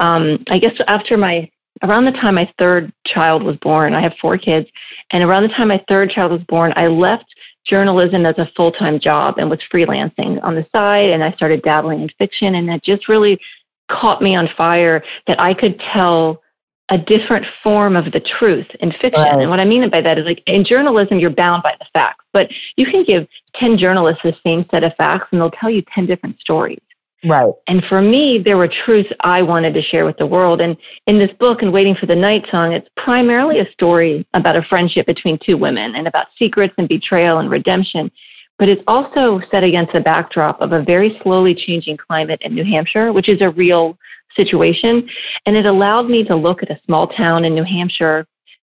Um, 0.00 0.42
I 0.49 0.59
guess 0.59 0.75
after 0.88 1.16
my 1.16 1.49
around 1.83 2.04
the 2.04 2.12
time 2.12 2.37
my 2.37 2.52
third 2.59 2.93
child 3.07 3.43
was 3.43 3.57
born, 3.57 3.95
I 3.95 4.02
have 4.02 4.14
four 4.21 4.38
kids, 4.38 4.69
and 5.11 5.25
around 5.25 5.43
the 5.43 5.49
time 5.49 5.69
my 5.69 5.85
third 5.88 6.11
child 6.11 6.33
was 6.33 6.43
born, 6.45 6.73
I 6.76 6.87
left 6.87 7.26
journalism 7.64 8.26
as 8.26 8.38
a 8.38 8.50
full 8.57 8.73
time 8.73 9.00
job 9.00 9.37
and 9.38 9.50
was 9.50 9.61
freelancing 9.73 10.43
on 10.43 10.54
the 10.54 10.66
side, 10.73 11.11
and 11.11 11.23
I 11.23 11.33
started 11.33 11.62
dabbling 11.62 12.02
in 12.02 12.09
fiction, 12.19 12.54
and 12.54 12.69
that 12.69 12.85
just 12.85 13.09
really 13.09 13.40
caught 13.90 14.23
me 14.23 14.35
on 14.35 14.49
fire 14.57 15.02
that 15.26 15.40
I 15.40 15.54
could 15.54 15.78
tell 15.78 16.40
a 16.90 16.99
different 16.99 17.47
form 17.62 17.97
of 17.97 18.12
the 18.12 18.21
truth 18.21 18.66
in 18.81 18.93
fiction. 18.93 19.23
Right. 19.23 19.40
And 19.40 19.50
what 19.50 19.61
I 19.61 19.64
mean 19.64 19.88
by 19.88 20.02
that 20.02 20.19
is 20.19 20.26
like 20.26 20.43
in 20.47 20.64
journalism, 20.64 21.19
you're 21.19 21.31
bound 21.31 21.62
by 21.62 21.75
the 21.78 21.87
facts, 21.95 22.25
but 22.33 22.50
you 22.76 22.85
can 22.85 23.04
give 23.04 23.26
10 23.54 23.78
journalists 23.78 24.23
the 24.23 24.37
same 24.45 24.66
set 24.71 24.85
of 24.85 24.95
facts 24.97 25.28
and 25.33 25.40
they'll 25.40 25.50
tell 25.50 25.71
you 25.71 25.83
10 25.95 26.07
different 26.07 26.38
stories. 26.40 26.81
Right. 27.25 27.52
And 27.69 27.83
for 27.85 28.02
me, 28.02 28.40
there 28.45 28.59
were 28.59 28.69
truths 28.69 29.11
I 29.21 29.43
wanted 29.43 29.73
to 29.75 29.83
share 29.83 30.04
with 30.04 30.19
the 30.19 30.26
world. 30.26 30.61
And 30.61 30.76
in 31.07 31.19
this 31.19 31.33
book, 31.38 31.62
and 31.62 31.73
Waiting 31.73 31.95
for 31.95 32.07
the 32.07 32.14
Night 32.14 32.47
Song, 32.50 32.73
it's 32.73 32.88
primarily 32.97 33.61
a 33.61 33.71
story 33.73 34.26
about 34.35 34.57
a 34.57 34.62
friendship 34.62 35.07
between 35.07 35.38
two 35.38 35.57
women 35.57 35.95
and 35.95 36.07
about 36.07 36.26
secrets 36.37 36.75
and 36.76 36.88
betrayal 36.88 37.38
and 37.38 37.50
redemption. 37.50 38.11
But 38.59 38.69
it's 38.69 38.83
also 38.87 39.40
set 39.50 39.64
against 39.64 39.93
the 39.93 40.00
backdrop 40.00 40.61
of 40.61 40.73
a 40.73 40.83
very 40.83 41.19
slowly 41.23 41.54
changing 41.54 41.97
climate 41.97 42.40
in 42.43 42.54
New 42.54 42.64
Hampshire, 42.64 43.12
which 43.12 43.28
is 43.28 43.40
a 43.40 43.50
real 43.50 43.99
situation. 44.37 45.09
And 45.47 45.57
it 45.57 45.66
allowed 45.66 46.09
me 46.09 46.25
to 46.25 46.37
look 46.37 46.62
at 46.62 46.71
a 46.71 46.81
small 46.85 47.09
town 47.09 47.45
in 47.45 47.54
New 47.54 47.64
Hampshire 47.64 48.26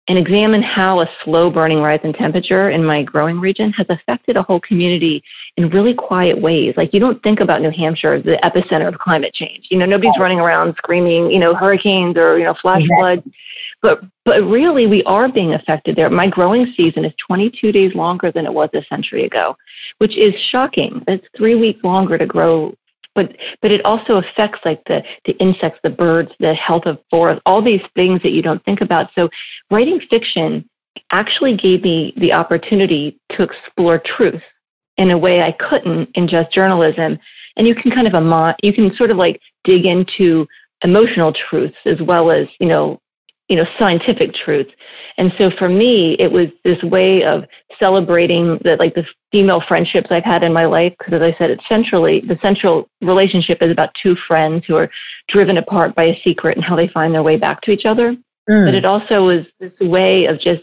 and 0.09 0.19
examine 0.19 0.63
how 0.63 1.01
a 1.01 1.07
slow 1.23 1.51
burning 1.51 1.81
rise 1.81 2.01
in 2.03 2.13
temperature 2.13 2.71
in 2.71 2.85
my 2.85 3.03
growing 3.03 3.39
region 3.39 3.73
has 3.73 3.87
affected 3.91 4.37
a 4.37 4.43
whole 4.43 4.61
community 4.61 5.23
in 5.57 5.69
really 5.69 5.95
quiet 5.95 6.41
ways. 6.41 6.75
Like 6.77 6.93
you 6.93 6.99
don't 6.99 7.23
think 7.23 7.41
about 7.41 7.61
New 7.63 7.71
Hampshire 7.71 8.15
as 8.15 8.25
the 8.25 8.39
epicenter 8.43 8.89
of 8.89 8.99
climate 8.99 9.33
change. 9.35 9.69
You 9.71 9.79
know, 9.79 9.87
nobody's 9.87 10.19
running 10.19 10.41
around 10.41 10.75
screaming, 10.77 11.31
you 11.31 11.39
know, 11.39 11.55
hurricanes 11.55 12.17
or, 12.17 12.39
you 12.39 12.45
know, 12.45 12.55
flash 12.55 12.83
floods. 12.99 13.23
But 13.83 14.01
but 14.25 14.43
really 14.43 14.87
we 14.87 15.03
are 15.05 15.31
being 15.31 15.55
affected 15.55 15.97
there. 15.97 16.11
My 16.11 16.29
growing 16.29 16.67
season 16.77 17.05
is 17.05 17.13
22 17.27 17.73
days 17.73 17.95
longer 17.95 18.31
than 18.33 18.47
it 18.47 18.53
was 18.53 18.69
a 18.75 18.83
century 18.85 19.25
ago, 19.25 19.57
which 19.99 20.17
is 20.17 20.35
shocking. 20.51 21.03
It's 21.09 21.27
3 21.37 21.55
weeks 21.55 21.83
longer 21.85 22.19
to 22.19 22.27
grow 22.27 22.75
but 23.21 23.37
but 23.61 23.71
it 23.71 23.85
also 23.85 24.17
affects 24.17 24.61
like 24.65 24.83
the 24.85 25.03
the 25.25 25.33
insects, 25.39 25.81
the 25.83 25.91
birds, 25.91 26.31
the 26.41 26.55
health 26.55 26.85
of 26.87 26.99
forests, 27.11 27.43
all 27.45 27.63
these 27.63 27.83
things 27.95 28.23
that 28.23 28.33
you 28.33 28.43
don't 28.43 28.65
think 28.65 28.81
about. 28.81 29.11
So 29.15 29.29
writing 29.71 30.01
fiction 30.09 30.69
actually 31.11 31.57
gave 31.57 31.83
me 31.83 32.15
the 32.17 32.33
opportunity 32.33 33.19
to 33.31 33.43
explore 33.43 34.01
truth 34.05 34.43
in 34.97 35.11
a 35.11 35.19
way 35.19 35.43
I 35.43 35.53
couldn't 35.53 36.11
in 36.15 36.29
just 36.29 36.53
journalism. 36.53 37.19
And 37.57 37.67
you 37.67 37.75
can 37.75 37.91
kind 37.91 38.07
of 38.07 38.15
you 38.63 38.73
can 38.73 38.95
sort 38.95 39.11
of 39.11 39.17
like 39.17 39.41
dig 39.65 39.85
into 39.85 40.47
emotional 40.83 41.33
truths 41.33 41.77
as 41.85 42.01
well 42.01 42.31
as 42.31 42.49
you 42.59 42.69
know 42.69 43.01
you 43.51 43.57
know, 43.57 43.67
scientific 43.81 44.33
truth. 44.33 44.69
And 45.19 45.33
so 45.37 45.51
for 45.51 45.69
me, 45.69 46.15
it 46.21 46.31
was 46.31 46.47
this 46.63 46.81
way 46.85 47.25
of 47.25 47.43
celebrating 47.81 48.61
the, 48.63 48.77
like 48.79 48.95
the 48.95 49.05
female 49.33 49.61
friendships 49.67 50.07
I've 50.11 50.23
had 50.23 50.45
in 50.45 50.53
my 50.53 50.67
life. 50.67 50.95
Because 50.97 51.15
as 51.15 51.21
I 51.21 51.37
said, 51.37 51.51
it's 51.51 51.69
centrally, 51.69 52.21
the 52.21 52.39
central 52.41 52.89
relationship 53.03 53.59
is 53.61 53.73
about 53.73 53.91
two 54.01 54.15
friends 54.15 54.65
who 54.67 54.77
are 54.77 54.89
driven 55.29 55.59
apart 55.59 55.97
by 55.97 56.05
a 56.05 56.21
secret 56.23 56.57
and 56.57 56.65
how 56.65 56.77
they 56.77 56.87
find 56.87 57.13
their 57.13 57.25
way 57.25 57.37
back 57.37 57.61
to 57.63 57.73
each 57.73 57.87
other. 57.87 58.17
Mm. 58.49 58.67
But 58.67 58.75
it 58.75 58.85
also 58.85 59.27
was 59.27 59.47
this 59.59 59.73
way 59.81 60.27
of 60.27 60.39
just 60.39 60.63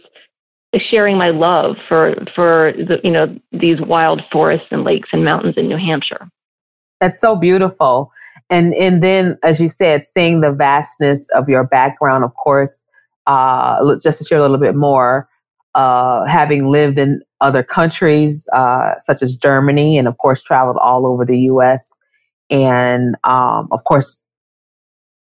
sharing 0.77 1.17
my 1.17 1.29
love 1.29 1.75
for, 1.89 2.15
for 2.34 2.72
the, 2.77 3.01
you 3.03 3.12
know, 3.12 3.38
these 3.51 3.82
wild 3.82 4.22
forests 4.32 4.67
and 4.72 4.86
lakes 4.86 5.10
and 5.12 5.25
mountains 5.25 5.58
in 5.58 5.67
New 5.67 5.77
Hampshire. 5.77 6.29
That's 7.01 7.20
so 7.20 7.36
beautiful 7.36 8.13
and 8.50 8.74
and 8.75 9.04
then 9.04 9.38
as 9.44 9.60
you 9.60 9.70
said 9.70 10.06
seeing 10.06 10.42
the 10.42 10.51
vastness 10.51 11.27
of 11.30 11.50
your 11.50 11.63
background 11.63 12.24
of 12.24 12.34
course 12.36 12.86
uh, 13.27 13.96
just 13.98 14.20
to 14.20 14.24
share 14.24 14.38
a 14.38 14.42
little 14.42 14.58
bit 14.58 14.75
more 14.75 15.27
uh, 15.75 16.25
having 16.25 16.70
lived 16.70 16.98
in 16.98 17.22
other 17.42 17.62
countries 17.63 18.48
uh, 18.54 18.94
such 19.00 19.22
as 19.22 19.36
germany 19.36 19.98
and 19.98 20.08
of 20.08 20.18
course 20.18 20.42
traveled 20.42 20.77
all 20.77 21.06
over 21.06 21.25
the 21.25 21.38
us 21.38 21.92
and 22.50 23.16
um, 23.24 23.68
of 23.72 23.84
course 23.84 24.22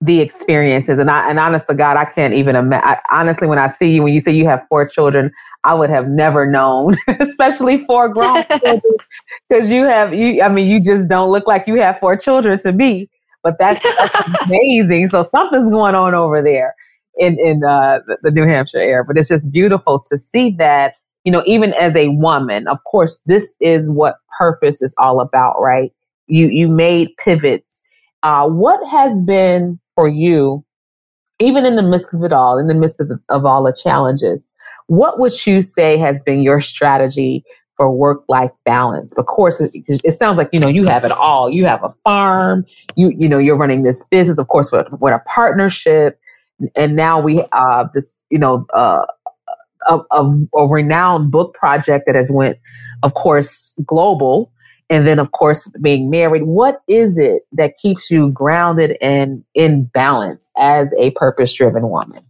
the 0.05 0.21
experiences 0.21 0.99
and 0.99 1.11
I 1.11 1.29
and 1.31 1.39
honest 1.39 1.67
to 1.69 1.75
God, 1.75 1.97
I 1.97 2.05
can't 2.05 2.35
even 2.35 2.57
imagine. 2.57 2.99
Honestly, 3.11 3.47
when 3.47 3.59
I 3.59 3.69
see 3.79 3.93
you, 3.95 4.03
when 4.03 4.13
you 4.13 4.21
say 4.21 4.33
you 4.33 4.47
have 4.47 4.63
four 4.69 4.87
children, 4.87 5.31
I 5.65 5.75
would 5.75 5.91
have 5.91 6.09
never 6.09 6.47
known, 6.47 6.97
especially 7.21 7.85
four 7.87 8.09
grown 8.09 8.45
children, 8.49 8.83
because 9.49 9.71
you 9.71 9.85
have 9.85 10.13
you. 10.13 10.43
I 10.43 10.49
mean, 10.49 10.69
you 10.69 10.81
just 10.81 11.09
don't 11.09 11.31
look 11.31 11.47
like 11.47 11.67
you 11.67 11.77
have 11.77 11.99
four 12.01 12.17
children 12.17 12.59
to 12.61 12.73
me. 12.73 13.09
But 13.43 13.59
that's, 13.59 13.83
that's 13.99 14.29
amazing. 14.47 15.11
So 15.11 15.29
something's 15.31 15.71
going 15.71 15.95
on 15.95 16.15
over 16.15 16.43
there 16.43 16.75
in 17.19 17.39
in 17.39 17.63
uh, 17.65 18.01
the, 18.07 18.19
the 18.23 18.31
New 18.31 18.47
Hampshire 18.47 18.79
air. 18.79 19.05
But 19.05 19.17
it's 19.17 19.29
just 19.29 19.53
beautiful 19.53 20.03
to 20.11 20.19
see 20.19 20.51
that. 20.59 20.95
You 21.25 21.33
know, 21.33 21.43
even 21.47 21.73
as 21.75 21.97
a 21.97 22.09
woman, 22.09 22.69
of 22.69 22.85
course, 22.85 23.23
this 23.25 23.55
is 23.61 23.89
what 23.89 24.17
purpose 24.37 24.83
is 24.83 24.95
all 24.99 25.21
about, 25.21 25.61
right? 25.61 25.93
You 26.27 26.49
you 26.49 26.69
made 26.69 27.17
pivots. 27.17 27.83
Uh, 28.23 28.49
what 28.49 28.87
has 28.89 29.23
been 29.23 29.79
for 29.95 30.09
you, 30.09 30.65
even 31.41 31.65
in 31.67 31.77
the 31.77 31.83
midst 31.83 32.13
of 32.15 32.23
it 32.23 32.33
all, 32.33 32.59
in 32.59 32.69
the 32.69 32.75
midst 32.75 33.01
of, 33.01 33.11
of 33.29 33.45
all 33.45 33.65
the 33.65 33.73
challenges, 33.73 34.49
What 34.87 35.19
would 35.19 35.47
you 35.47 35.63
say 35.63 35.97
has 35.99 36.21
been 36.25 36.43
your 36.43 36.61
strategy 36.61 37.45
for 37.77 37.91
work 37.91 38.23
life 38.29 38.53
balance? 38.65 39.17
Of 39.17 39.27
course, 39.27 39.61
it, 39.61 39.71
it, 40.05 40.13
sounds 40.13 40.39
like 40.39 40.51
you 40.53 40.61
know 40.61 40.69
you 40.69 40.85
have 40.85 41.05
it 41.05 41.13
all. 41.13 41.51
You 41.51 41.65
have 41.67 41.83
a 41.83 41.91
farm. 42.05 42.65
You 42.97 43.13
you 43.19 43.29
know 43.29 43.39
you're 43.39 43.57
running 43.57 43.83
this 43.83 44.05
business, 44.11 44.39
of 44.39 44.49
course, 44.49 44.71
with, 44.71 44.87
with 45.01 45.15
a 45.15 45.21
partnership, 45.27 46.19
and 46.77 46.97
now 46.97 47.21
we 47.21 47.45
uh 47.53 47.85
this 47.95 48.13
you 48.31 48.39
know 48.39 48.67
uh, 48.75 49.05
a, 49.89 49.99
a, 50.11 50.39
a 50.55 50.69
renowned 50.69 51.31
book 51.31 51.55
project 51.55 52.05
that 52.07 52.15
has 52.15 52.31
went, 52.31 52.59
of 53.03 53.15
course, 53.15 53.75
global 53.87 54.51
and 54.95 55.07
then 55.07 55.19
of 55.19 55.33
course 55.33 55.67
being 55.83 56.09
married 56.09 56.45
what 56.45 56.83
is 56.89 57.19
it 57.19 57.43
that 57.53 57.77
keeps 57.79 58.11
you 58.11 58.31
grounded 58.31 58.97
and 59.01 59.45
in 59.55 59.85
balance 59.85 60.51
as 60.57 60.95
a 60.99 61.11
purpose 61.13 61.53
driven 61.53 61.89
woman 61.89 62.21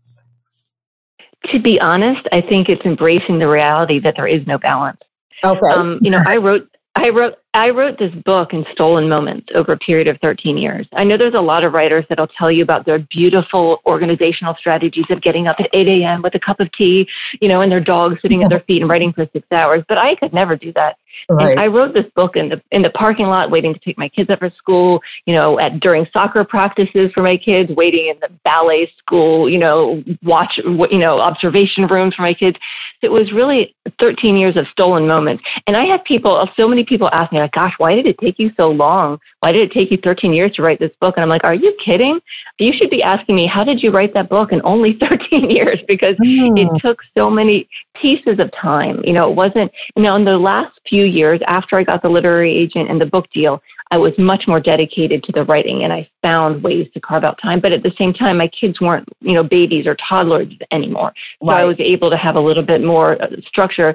to 1.50 1.60
be 1.60 1.80
honest, 1.80 2.26
I 2.32 2.40
think 2.40 2.68
it's 2.68 2.84
embracing 2.84 3.38
the 3.38 3.48
reality 3.48 3.98
that 4.00 4.16
there 4.16 4.26
is 4.26 4.46
no 4.46 4.58
balance. 4.58 5.00
Okay. 5.42 5.66
Um, 5.68 5.98
you 6.00 6.10
know, 6.10 6.22
I 6.26 6.38
wrote 6.38 6.68
I 6.94 7.10
wrote 7.10 7.36
I 7.54 7.70
wrote 7.70 7.98
this 7.98 8.12
book 8.24 8.52
in 8.52 8.66
stolen 8.72 9.08
moments 9.08 9.48
over 9.54 9.72
a 9.72 9.78
period 9.78 10.08
of 10.08 10.18
13 10.20 10.58
years. 10.58 10.88
I 10.92 11.04
know 11.04 11.16
there's 11.16 11.34
a 11.34 11.40
lot 11.40 11.62
of 11.62 11.72
writers 11.72 12.04
that'll 12.08 12.26
tell 12.26 12.50
you 12.50 12.64
about 12.64 12.84
their 12.84 12.98
beautiful 12.98 13.80
organizational 13.86 14.56
strategies 14.56 15.06
of 15.08 15.22
getting 15.22 15.46
up 15.46 15.60
at 15.60 15.70
8 15.72 15.86
a.m. 15.86 16.20
with 16.20 16.34
a 16.34 16.40
cup 16.40 16.58
of 16.58 16.70
tea, 16.72 17.08
you 17.40 17.48
know, 17.48 17.60
and 17.60 17.70
their 17.70 17.80
dog 17.80 18.18
sitting 18.20 18.42
at 18.42 18.50
their 18.50 18.60
feet 18.60 18.82
and 18.82 18.90
writing 18.90 19.12
for 19.12 19.28
six 19.32 19.46
hours. 19.52 19.84
But 19.88 19.98
I 19.98 20.16
could 20.16 20.34
never 20.34 20.56
do 20.56 20.72
that. 20.72 20.98
Right. 21.28 21.52
And 21.52 21.60
I 21.60 21.68
wrote 21.68 21.94
this 21.94 22.06
book 22.16 22.34
in 22.34 22.48
the 22.48 22.60
in 22.72 22.82
the 22.82 22.90
parking 22.90 23.26
lot, 23.26 23.50
waiting 23.50 23.72
to 23.72 23.78
take 23.78 23.96
my 23.96 24.08
kids 24.08 24.30
up 24.30 24.40
for 24.40 24.50
school. 24.50 25.00
You 25.26 25.34
know, 25.34 25.60
at 25.60 25.78
during 25.78 26.06
soccer 26.12 26.44
practices 26.44 27.12
for 27.12 27.22
my 27.22 27.36
kids, 27.36 27.70
waiting 27.76 28.08
in 28.08 28.18
the 28.20 28.30
ballet 28.44 28.90
school. 28.98 29.48
You 29.48 29.58
know, 29.58 30.02
watch 30.24 30.58
you 30.58 30.98
know 30.98 31.20
observation 31.20 31.86
rooms 31.86 32.16
for 32.16 32.22
my 32.22 32.34
kids. 32.34 32.58
So 33.00 33.06
it 33.06 33.12
was 33.12 33.32
really 33.32 33.74
13 33.98 34.36
years 34.36 34.56
of 34.56 34.66
stolen 34.68 35.06
moments. 35.06 35.44
And 35.66 35.76
I 35.76 35.84
had 35.84 36.04
people, 36.04 36.48
so 36.56 36.66
many 36.66 36.84
people 36.84 37.08
ask 37.12 37.32
me, 37.32 37.38
like, 37.44 37.52
"Gosh, 37.52 37.74
why 37.78 37.94
did 37.94 38.06
it 38.06 38.18
take 38.18 38.38
you 38.38 38.50
so 38.56 38.70
long? 38.70 39.18
Why 39.40 39.52
did 39.52 39.62
it 39.62 39.72
take 39.72 39.90
you 39.90 39.98
13 39.98 40.32
years 40.32 40.52
to 40.52 40.62
write 40.62 40.78
this 40.78 40.92
book?" 41.00 41.14
And 41.16 41.22
I'm 41.22 41.28
like, 41.28 41.44
"Are 41.44 41.54
you 41.54 41.74
kidding? 41.84 42.20
You 42.58 42.72
should 42.72 42.90
be 42.90 43.02
asking 43.02 43.34
me, 43.34 43.46
how 43.46 43.64
did 43.64 43.82
you 43.82 43.90
write 43.90 44.14
that 44.14 44.28
book 44.28 44.52
in 44.52 44.60
only 44.64 44.96
13 45.00 45.50
years? 45.50 45.80
Because 45.86 46.16
mm. 46.16 46.58
it 46.58 46.80
took 46.80 46.98
so 47.16 47.30
many 47.30 47.68
pieces 48.00 48.38
of 48.38 48.50
time. 48.52 49.00
You 49.04 49.12
know, 49.12 49.30
it 49.30 49.36
wasn't. 49.36 49.72
You 49.96 50.02
know, 50.02 50.16
in 50.16 50.24
the 50.24 50.38
last 50.38 50.80
few 50.88 51.04
years 51.04 51.40
after 51.46 51.76
I 51.76 51.84
got 51.84 52.02
the 52.02 52.08
literary 52.08 52.56
agent 52.56 52.90
and 52.90 53.00
the 53.00 53.06
book 53.06 53.26
deal, 53.32 53.62
I 53.90 53.98
was 53.98 54.12
much 54.18 54.44
more 54.46 54.60
dedicated 54.60 55.22
to 55.24 55.32
the 55.32 55.44
writing 55.44 55.84
and 55.84 55.92
I 55.92 56.08
found 56.22 56.62
ways 56.62 56.88
to 56.94 57.00
carve 57.00 57.24
out 57.24 57.38
time. 57.40 57.60
But 57.60 57.72
at 57.72 57.82
the 57.82 57.92
same 57.98 58.12
time, 58.12 58.38
my 58.38 58.48
kids 58.48 58.80
weren't, 58.80 59.08
you 59.20 59.34
know, 59.34 59.44
babies 59.44 59.86
or 59.86 59.96
toddlers 59.96 60.52
anymore. 60.70 61.12
So 61.42 61.48
right. 61.48 61.60
I 61.60 61.64
was 61.64 61.76
able 61.78 62.10
to 62.10 62.16
have 62.16 62.36
a 62.36 62.40
little 62.40 62.64
bit 62.64 62.82
more 62.82 63.20
uh, 63.22 63.28
structure. 63.44 63.94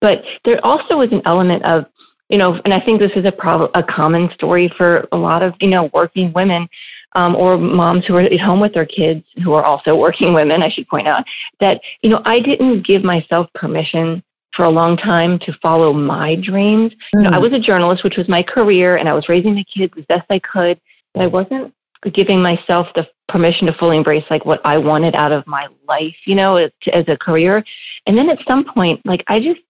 But 0.00 0.22
there 0.44 0.64
also 0.64 0.98
was 0.98 1.12
an 1.12 1.22
element 1.24 1.64
of, 1.64 1.86
you 2.28 2.38
know, 2.38 2.60
and 2.64 2.74
I 2.74 2.80
think 2.84 2.98
this 2.98 3.12
is 3.12 3.24
a 3.24 3.32
prob- 3.32 3.70
a 3.74 3.82
common 3.82 4.30
story 4.30 4.72
for 4.76 5.06
a 5.12 5.16
lot 5.16 5.42
of, 5.42 5.54
you 5.60 5.68
know, 5.68 5.90
working 5.94 6.32
women 6.32 6.68
um, 7.14 7.36
or 7.36 7.56
moms 7.56 8.06
who 8.06 8.16
are 8.16 8.20
at 8.20 8.40
home 8.40 8.60
with 8.60 8.74
their 8.74 8.86
kids 8.86 9.24
who 9.44 9.52
are 9.52 9.64
also 9.64 9.96
working 9.98 10.34
women, 10.34 10.62
I 10.62 10.68
should 10.68 10.88
point 10.88 11.06
out, 11.06 11.24
that, 11.60 11.80
you 12.02 12.10
know, 12.10 12.22
I 12.24 12.40
didn't 12.40 12.86
give 12.86 13.04
myself 13.04 13.48
permission 13.54 14.22
for 14.54 14.64
a 14.64 14.70
long 14.70 14.96
time 14.96 15.38
to 15.40 15.52
follow 15.60 15.92
my 15.92 16.36
dreams. 16.42 16.92
Mm. 16.92 16.96
You 17.14 17.22
know, 17.22 17.30
I 17.30 17.38
mm. 17.38 17.42
was 17.42 17.52
a 17.52 17.60
journalist, 17.60 18.02
which 18.02 18.16
was 18.16 18.28
my 18.28 18.42
career, 18.42 18.96
and 18.96 19.08
I 19.08 19.12
was 19.12 19.28
raising 19.28 19.54
the 19.54 19.64
kids 19.64 19.92
as 19.96 20.04
best 20.06 20.26
I 20.30 20.40
could, 20.40 20.80
but 21.14 21.22
I 21.22 21.26
wasn't 21.26 21.74
giving 22.12 22.42
myself 22.42 22.86
the 22.94 23.08
permission 23.28 23.66
to 23.66 23.72
fully 23.72 23.96
embrace 23.96 24.24
like 24.30 24.44
what 24.44 24.60
I 24.64 24.78
wanted 24.78 25.14
out 25.14 25.32
of 25.32 25.46
my 25.46 25.66
life, 25.88 26.16
you 26.24 26.34
know, 26.34 26.56
as, 26.56 26.70
as 26.92 27.04
a 27.08 27.16
career. 27.16 27.64
And 28.06 28.16
then 28.16 28.28
at 28.28 28.38
some 28.46 28.64
point, 28.64 29.04
like 29.04 29.24
I 29.26 29.40
just, 29.40 29.60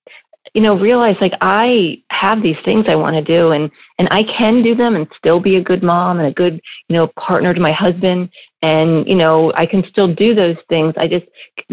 you 0.55 0.63
know, 0.63 0.79
realize 0.79 1.17
like 1.21 1.33
I 1.41 2.03
have 2.11 2.43
these 2.43 2.57
things 2.65 2.87
I 2.89 2.97
want 2.97 3.15
to 3.17 3.23
do 3.23 3.53
and 3.53 3.71
and 3.99 4.09
I 4.11 4.23
can 4.25 4.63
do 4.63 4.75
them 4.75 4.95
and 4.95 5.07
still 5.17 5.41
be 5.41 5.57
a 5.57 5.63
good 5.63 5.83
mom 5.83 6.19
and 6.19 6.29
a 6.29 6.33
good, 6.33 6.61
you 6.89 6.97
know, 6.97 7.09
partner 7.19 7.55
to 7.55 7.61
my 7.61 7.73
husband 7.73 8.31
and, 8.63 9.07
you 9.07 9.17
know, 9.17 9.53
I 9.55 9.67
can 9.67 9.85
still 9.89 10.13
do 10.13 10.35
those 10.35 10.57
things. 10.69 10.95
I 10.97 11.09
just 11.09 11.27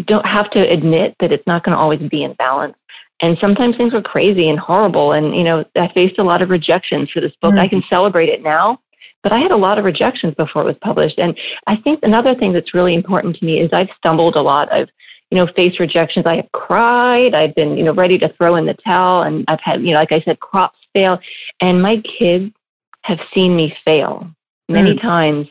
don't 0.06 0.26
have 0.26 0.50
to 0.50 0.60
admit 0.60 1.16
that 1.20 1.32
it's 1.32 1.46
not 1.46 1.64
going 1.64 1.74
to 1.74 1.80
always 1.80 2.00
be 2.08 2.24
in 2.24 2.34
balance 2.34 2.76
and 3.20 3.38
sometimes 3.38 3.76
things 3.76 3.92
were 3.92 4.02
crazy 4.02 4.50
and 4.50 4.58
horrible 4.58 5.12
and 5.12 5.34
you 5.34 5.44
know 5.44 5.64
i 5.76 5.90
faced 5.92 6.18
a 6.18 6.22
lot 6.22 6.42
of 6.42 6.50
rejections 6.50 7.10
for 7.10 7.20
this 7.20 7.34
book 7.40 7.52
mm-hmm. 7.52 7.60
i 7.60 7.68
can 7.68 7.82
celebrate 7.88 8.28
it 8.28 8.42
now 8.42 8.78
but 9.24 9.32
i 9.32 9.38
had 9.38 9.50
a 9.50 9.56
lot 9.56 9.78
of 9.78 9.84
rejections 9.84 10.32
before 10.34 10.62
it 10.62 10.66
was 10.66 10.76
published 10.80 11.18
and 11.18 11.36
i 11.66 11.76
think 11.76 11.98
another 12.02 12.34
thing 12.34 12.52
that's 12.52 12.74
really 12.74 12.94
important 12.94 13.34
to 13.34 13.44
me 13.44 13.58
is 13.60 13.68
i've 13.72 13.90
stumbled 13.96 14.36
a 14.36 14.40
lot 14.40 14.72
i've 14.72 14.88
you 15.30 15.36
know 15.36 15.48
faced 15.56 15.80
rejections 15.80 16.24
i 16.26 16.36
have 16.36 16.50
cried 16.52 17.34
i've 17.34 17.54
been 17.56 17.76
you 17.76 17.82
know 17.82 17.94
ready 17.94 18.18
to 18.18 18.32
throw 18.34 18.54
in 18.54 18.66
the 18.66 18.74
towel 18.74 19.22
and 19.22 19.44
i've 19.48 19.60
had 19.60 19.82
you 19.82 19.92
know 19.92 19.98
like 19.98 20.12
i 20.12 20.20
said 20.20 20.38
crops 20.38 20.78
fail 20.92 21.18
and 21.60 21.82
my 21.82 22.00
kids 22.18 22.54
have 23.02 23.18
seen 23.34 23.56
me 23.56 23.74
fail 23.84 24.30
many 24.68 24.94
mm. 24.94 25.02
times 25.02 25.48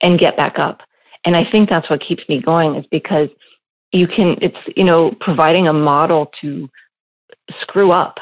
and 0.00 0.18
get 0.18 0.36
back 0.36 0.58
up 0.58 0.80
and 1.26 1.36
i 1.36 1.44
think 1.50 1.68
that's 1.68 1.90
what 1.90 2.00
keeps 2.00 2.26
me 2.28 2.40
going 2.40 2.74
is 2.74 2.86
because 2.86 3.28
you 3.92 4.06
can 4.06 4.36
it's 4.40 4.58
you 4.76 4.84
know 4.84 5.14
providing 5.20 5.68
a 5.68 5.72
model 5.72 6.30
to 6.40 6.68
screw 7.60 7.90
up, 7.90 8.18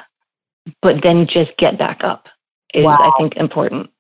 but 0.83 1.03
then 1.03 1.27
just 1.29 1.57
get 1.59 1.79
back 1.79 2.03
up 2.03 2.27
is, 2.75 2.85
wow. 2.85 2.97
I 2.99 3.13
think, 3.19 3.37
important. 3.37 3.91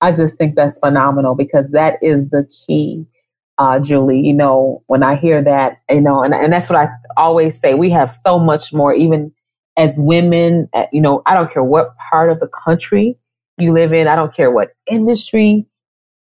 I 0.00 0.12
just 0.12 0.38
think 0.38 0.54
that's 0.54 0.78
phenomenal 0.78 1.34
because 1.34 1.70
that 1.70 1.98
is 2.02 2.30
the 2.30 2.48
key, 2.66 3.06
uh, 3.58 3.80
Julie. 3.80 4.20
You 4.20 4.34
know, 4.34 4.82
when 4.86 5.02
I 5.02 5.16
hear 5.16 5.42
that, 5.42 5.80
you 5.90 6.00
know, 6.00 6.22
and, 6.22 6.34
and 6.34 6.52
that's 6.52 6.70
what 6.70 6.78
I 6.78 6.88
always 7.16 7.58
say, 7.58 7.74
we 7.74 7.90
have 7.90 8.12
so 8.12 8.38
much 8.38 8.72
more, 8.72 8.94
even 8.94 9.32
as 9.76 9.96
women, 9.98 10.68
uh, 10.74 10.86
you 10.92 11.00
know, 11.00 11.22
I 11.26 11.34
don't 11.34 11.52
care 11.52 11.64
what 11.64 11.88
part 12.10 12.30
of 12.30 12.40
the 12.40 12.48
country 12.64 13.16
you 13.58 13.72
live 13.72 13.92
in, 13.92 14.08
I 14.08 14.16
don't 14.16 14.34
care 14.34 14.50
what 14.50 14.70
industry 14.90 15.66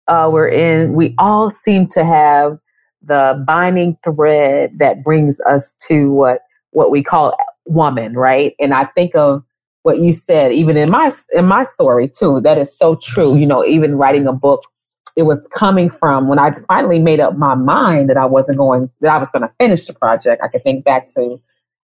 uh, 0.07 0.29
we're 0.31 0.49
in, 0.49 0.93
we 0.93 1.15
all 1.17 1.51
seem 1.51 1.87
to 1.87 2.03
have 2.03 2.57
the 3.03 3.43
binding 3.47 3.97
thread 4.03 4.77
that 4.79 5.03
brings 5.03 5.39
us 5.41 5.73
to 5.87 6.11
what 6.11 6.41
what 6.71 6.91
we 6.91 7.03
call 7.03 7.35
woman, 7.65 8.13
right? 8.13 8.55
And 8.59 8.73
I 8.73 8.85
think 8.85 9.15
of 9.15 9.43
what 9.83 9.99
you 9.99 10.11
said, 10.11 10.51
even 10.51 10.77
in 10.77 10.89
my 10.89 11.11
in 11.33 11.45
my 11.45 11.63
story 11.63 12.07
too. 12.07 12.41
That 12.41 12.57
is 12.57 12.75
so 12.75 12.95
true. 12.95 13.35
You 13.37 13.45
know, 13.45 13.65
even 13.65 13.95
writing 13.95 14.27
a 14.27 14.33
book, 14.33 14.63
it 15.15 15.23
was 15.23 15.47
coming 15.47 15.89
from 15.89 16.27
when 16.27 16.39
I 16.39 16.51
finally 16.67 16.99
made 16.99 17.19
up 17.19 17.37
my 17.37 17.55
mind 17.55 18.09
that 18.09 18.17
I 18.17 18.25
wasn't 18.25 18.57
going 18.57 18.89
that 19.01 19.11
I 19.11 19.17
was 19.17 19.29
going 19.29 19.41
to 19.41 19.53
finish 19.59 19.85
the 19.85 19.93
project. 19.93 20.41
I 20.43 20.47
could 20.47 20.61
think 20.61 20.85
back 20.85 21.05
to, 21.15 21.37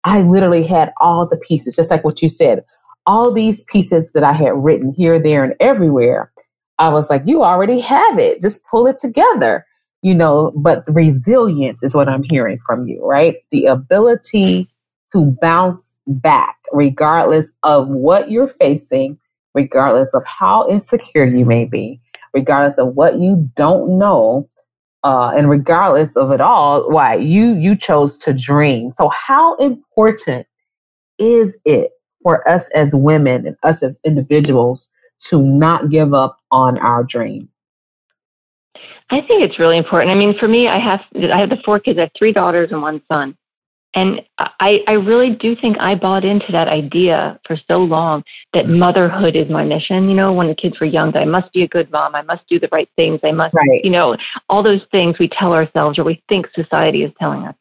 I 0.04 0.22
literally 0.22 0.62
had 0.62 0.92
all 1.00 1.26
the 1.26 1.36
pieces, 1.36 1.76
just 1.76 1.90
like 1.90 2.04
what 2.04 2.22
you 2.22 2.28
said, 2.28 2.64
all 3.06 3.32
these 3.32 3.62
pieces 3.64 4.12
that 4.12 4.24
I 4.24 4.32
had 4.32 4.52
written 4.54 4.92
here, 4.92 5.20
there, 5.20 5.44
and 5.44 5.54
everywhere. 5.60 6.32
I 6.78 6.88
was 6.88 7.10
like, 7.10 7.22
you 7.26 7.42
already 7.42 7.78
have 7.80 8.18
it. 8.18 8.40
Just 8.40 8.64
pull 8.70 8.86
it 8.86 8.98
together. 8.98 9.66
You 10.02 10.14
know, 10.14 10.52
but 10.56 10.82
resilience 10.88 11.82
is 11.82 11.94
what 11.94 12.08
I'm 12.08 12.22
hearing 12.30 12.58
from 12.64 12.86
you, 12.88 13.04
right? 13.04 13.36
The 13.50 13.66
ability 13.66 14.66
to 15.12 15.36
bounce 15.40 15.96
back 16.06 16.56
regardless 16.72 17.52
of 17.62 17.88
what 17.88 18.30
you're 18.30 18.46
facing, 18.46 19.18
regardless 19.54 20.14
of 20.14 20.24
how 20.24 20.68
insecure 20.68 21.24
you 21.24 21.44
may 21.44 21.64
be, 21.64 22.00
regardless 22.32 22.78
of 22.78 22.94
what 22.94 23.20
you 23.20 23.50
don't 23.56 23.98
know, 23.98 24.48
uh, 25.02 25.32
and 25.34 25.48
regardless 25.48 26.16
of 26.16 26.30
it 26.30 26.40
all, 26.40 26.88
why 26.90 27.14
you 27.14 27.54
you 27.54 27.74
chose 27.74 28.18
to 28.18 28.32
dream. 28.32 28.92
So 28.92 29.08
how 29.08 29.56
important 29.56 30.46
is 31.18 31.58
it 31.64 31.90
for 32.22 32.46
us 32.48 32.68
as 32.74 32.94
women 32.94 33.46
and 33.46 33.56
us 33.62 33.82
as 33.82 33.98
individuals 34.04 34.88
to 35.26 35.42
not 35.42 35.90
give 35.90 36.14
up 36.14 36.38
on 36.50 36.78
our 36.78 37.02
dream? 37.02 37.48
I 39.10 39.20
think 39.20 39.42
it's 39.42 39.58
really 39.58 39.76
important. 39.76 40.10
I 40.10 40.14
mean, 40.14 40.38
for 40.38 40.48
me, 40.48 40.68
I 40.68 40.78
have 40.78 41.00
I 41.14 41.40
have 41.40 41.50
the 41.50 41.60
four 41.64 41.80
kids. 41.80 41.98
I 41.98 42.02
have 42.02 42.12
three 42.16 42.32
daughters 42.32 42.70
and 42.70 42.82
one 42.82 43.02
son. 43.10 43.36
And 43.94 44.22
I, 44.38 44.84
I 44.86 44.92
really 44.92 45.34
do 45.34 45.56
think 45.56 45.76
I 45.80 45.96
bought 45.96 46.24
into 46.24 46.52
that 46.52 46.68
idea 46.68 47.40
for 47.44 47.56
so 47.68 47.78
long 47.78 48.22
that 48.52 48.68
motherhood 48.68 49.34
is 49.34 49.50
my 49.50 49.64
mission. 49.64 50.08
You 50.08 50.14
know, 50.14 50.32
when 50.32 50.46
the 50.46 50.54
kids 50.54 50.78
were 50.78 50.86
young, 50.86 51.14
I 51.16 51.24
must 51.24 51.52
be 51.52 51.64
a 51.64 51.68
good 51.68 51.90
mom. 51.90 52.14
I 52.14 52.22
must 52.22 52.46
do 52.48 52.60
the 52.60 52.68
right 52.70 52.88
things. 52.94 53.18
I 53.24 53.32
must, 53.32 53.52
right. 53.54 53.84
you 53.84 53.90
know, 53.90 54.16
all 54.48 54.62
those 54.62 54.82
things 54.92 55.18
we 55.18 55.28
tell 55.28 55.52
ourselves 55.52 55.98
or 55.98 56.04
we 56.04 56.22
think 56.28 56.46
society 56.54 57.02
is 57.02 57.12
telling 57.18 57.42
us. 57.42 57.54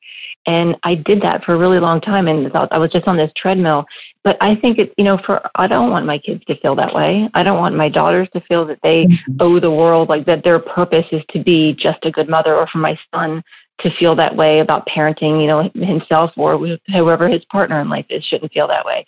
And 0.46 0.78
I 0.84 0.96
did 0.96 1.22
that 1.22 1.44
for 1.44 1.56
a 1.56 1.58
really 1.58 1.80
long 1.80 2.00
time 2.00 2.28
and 2.28 2.52
I 2.56 2.78
was 2.78 2.92
just 2.92 3.08
on 3.08 3.18
this 3.18 3.32
treadmill. 3.36 3.86
But 4.24 4.38
I 4.40 4.56
think 4.56 4.78
it, 4.78 4.94
you 4.98 5.04
know, 5.04 5.18
for, 5.26 5.42
I 5.56 5.68
don't 5.68 5.90
want 5.90 6.06
my 6.06 6.20
kids 6.20 6.46
to 6.46 6.60
feel 6.60 6.76
that 6.76 6.94
way. 6.94 7.30
I 7.34 7.44
don't 7.44 7.60
want 7.60 7.76
my 7.76 7.90
daughters 7.90 8.30
to 8.34 8.42
feel 8.42 8.66
that 8.68 8.80
they 8.84 9.06
mm-hmm. 9.06 9.38
owe 9.40 9.60
the 9.60 9.72
world, 9.72 10.10
like 10.10 10.26
that 10.28 10.44
their 10.44 10.60
purpose 10.60 11.06
is 11.12 11.24
to 11.30 11.44
be 11.44 11.76
just 11.78 12.06
a 12.06 12.12
good 12.12 12.30
mother 12.30 12.56
or 12.56 12.68
for 12.68 12.78
my 12.78 12.98
son 13.14 13.44
to 13.80 13.90
feel 13.98 14.16
that 14.16 14.36
way 14.36 14.60
about 14.60 14.88
parenting, 14.88 15.42
you 15.42 15.48
know, 15.48 15.70
himself 15.86 16.32
or 16.38 16.58
whoever 16.88 17.28
his 17.28 17.44
partner 17.46 17.80
in 17.80 17.90
life 17.90 18.06
is 18.10 18.24
shouldn't 18.24 18.52
feel 18.52 18.68
that 18.68 18.86
way. 18.86 19.06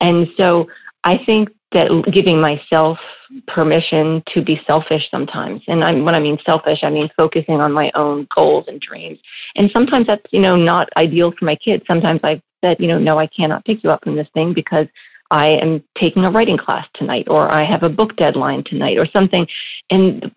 And 0.00 0.28
so 0.36 0.68
I 1.04 1.18
think 1.24 1.50
that 1.72 1.90
giving 2.12 2.40
myself 2.40 2.98
permission 3.46 4.22
to 4.28 4.42
be 4.42 4.60
selfish 4.66 5.08
sometimes. 5.10 5.62
And 5.68 5.84
I'm, 5.84 6.04
when 6.04 6.14
I 6.14 6.20
mean 6.20 6.38
selfish, 6.44 6.78
I 6.82 6.90
mean 6.90 7.10
focusing 7.16 7.60
on 7.60 7.72
my 7.72 7.90
own 7.94 8.26
goals 8.34 8.64
and 8.68 8.80
dreams. 8.80 9.18
And 9.54 9.70
sometimes 9.70 10.06
that's, 10.06 10.22
you 10.30 10.40
know, 10.40 10.56
not 10.56 10.88
ideal 10.96 11.32
for 11.38 11.44
my 11.44 11.56
kids. 11.56 11.84
Sometimes 11.86 12.20
I've 12.22 12.40
said, 12.64 12.78
you 12.80 12.88
know, 12.88 12.98
no, 12.98 13.18
I 13.18 13.26
cannot 13.26 13.64
pick 13.64 13.84
you 13.84 13.90
up 13.90 14.02
from 14.02 14.16
this 14.16 14.28
thing 14.32 14.54
because 14.54 14.86
I 15.30 15.48
am 15.48 15.84
taking 15.96 16.24
a 16.24 16.30
writing 16.30 16.56
class 16.56 16.86
tonight, 16.94 17.26
or 17.28 17.50
I 17.50 17.64
have 17.64 17.82
a 17.82 17.88
book 17.88 18.16
deadline 18.16 18.64
tonight, 18.64 18.98
or 18.98 19.06
something. 19.06 19.46
And 19.90 20.32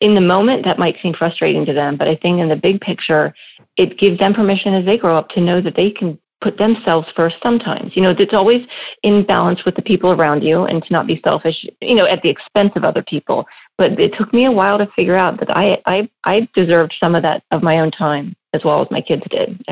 in 0.00 0.14
the 0.14 0.20
moment, 0.20 0.64
that 0.64 0.78
might 0.78 0.96
seem 1.02 1.14
frustrating 1.14 1.64
to 1.66 1.72
them, 1.72 1.96
but 1.96 2.08
I 2.08 2.16
think 2.16 2.40
in 2.40 2.48
the 2.48 2.56
big 2.56 2.80
picture, 2.80 3.34
it 3.76 3.98
gives 3.98 4.18
them 4.18 4.34
permission 4.34 4.74
as 4.74 4.84
they 4.84 4.98
grow 4.98 5.16
up 5.16 5.28
to 5.30 5.40
know 5.40 5.60
that 5.60 5.74
they 5.74 5.90
can 5.90 6.18
put 6.40 6.58
themselves 6.58 7.08
first 7.16 7.36
sometimes. 7.42 7.96
You 7.96 8.02
know, 8.02 8.14
it's 8.16 8.34
always 8.34 8.66
in 9.02 9.24
balance 9.24 9.64
with 9.64 9.74
the 9.74 9.82
people 9.82 10.12
around 10.12 10.42
you 10.42 10.64
and 10.64 10.82
to 10.82 10.92
not 10.92 11.06
be 11.06 11.20
selfish, 11.24 11.66
you 11.80 11.94
know, 11.94 12.06
at 12.06 12.22
the 12.22 12.28
expense 12.28 12.72
of 12.76 12.84
other 12.84 13.02
people. 13.02 13.46
But 13.78 13.98
it 13.98 14.14
took 14.16 14.32
me 14.32 14.44
a 14.44 14.52
while 14.52 14.78
to 14.78 14.86
figure 14.94 15.16
out 15.16 15.40
that 15.40 15.56
I 15.56 15.80
I 15.86 16.08
I 16.24 16.48
deserved 16.54 16.94
some 17.00 17.14
of 17.14 17.22
that 17.22 17.42
of 17.50 17.62
my 17.62 17.80
own 17.80 17.90
time 17.90 18.36
as 18.52 18.62
well 18.64 18.82
as 18.82 18.90
my 18.90 19.00
kids 19.00 19.22
did. 19.30 19.64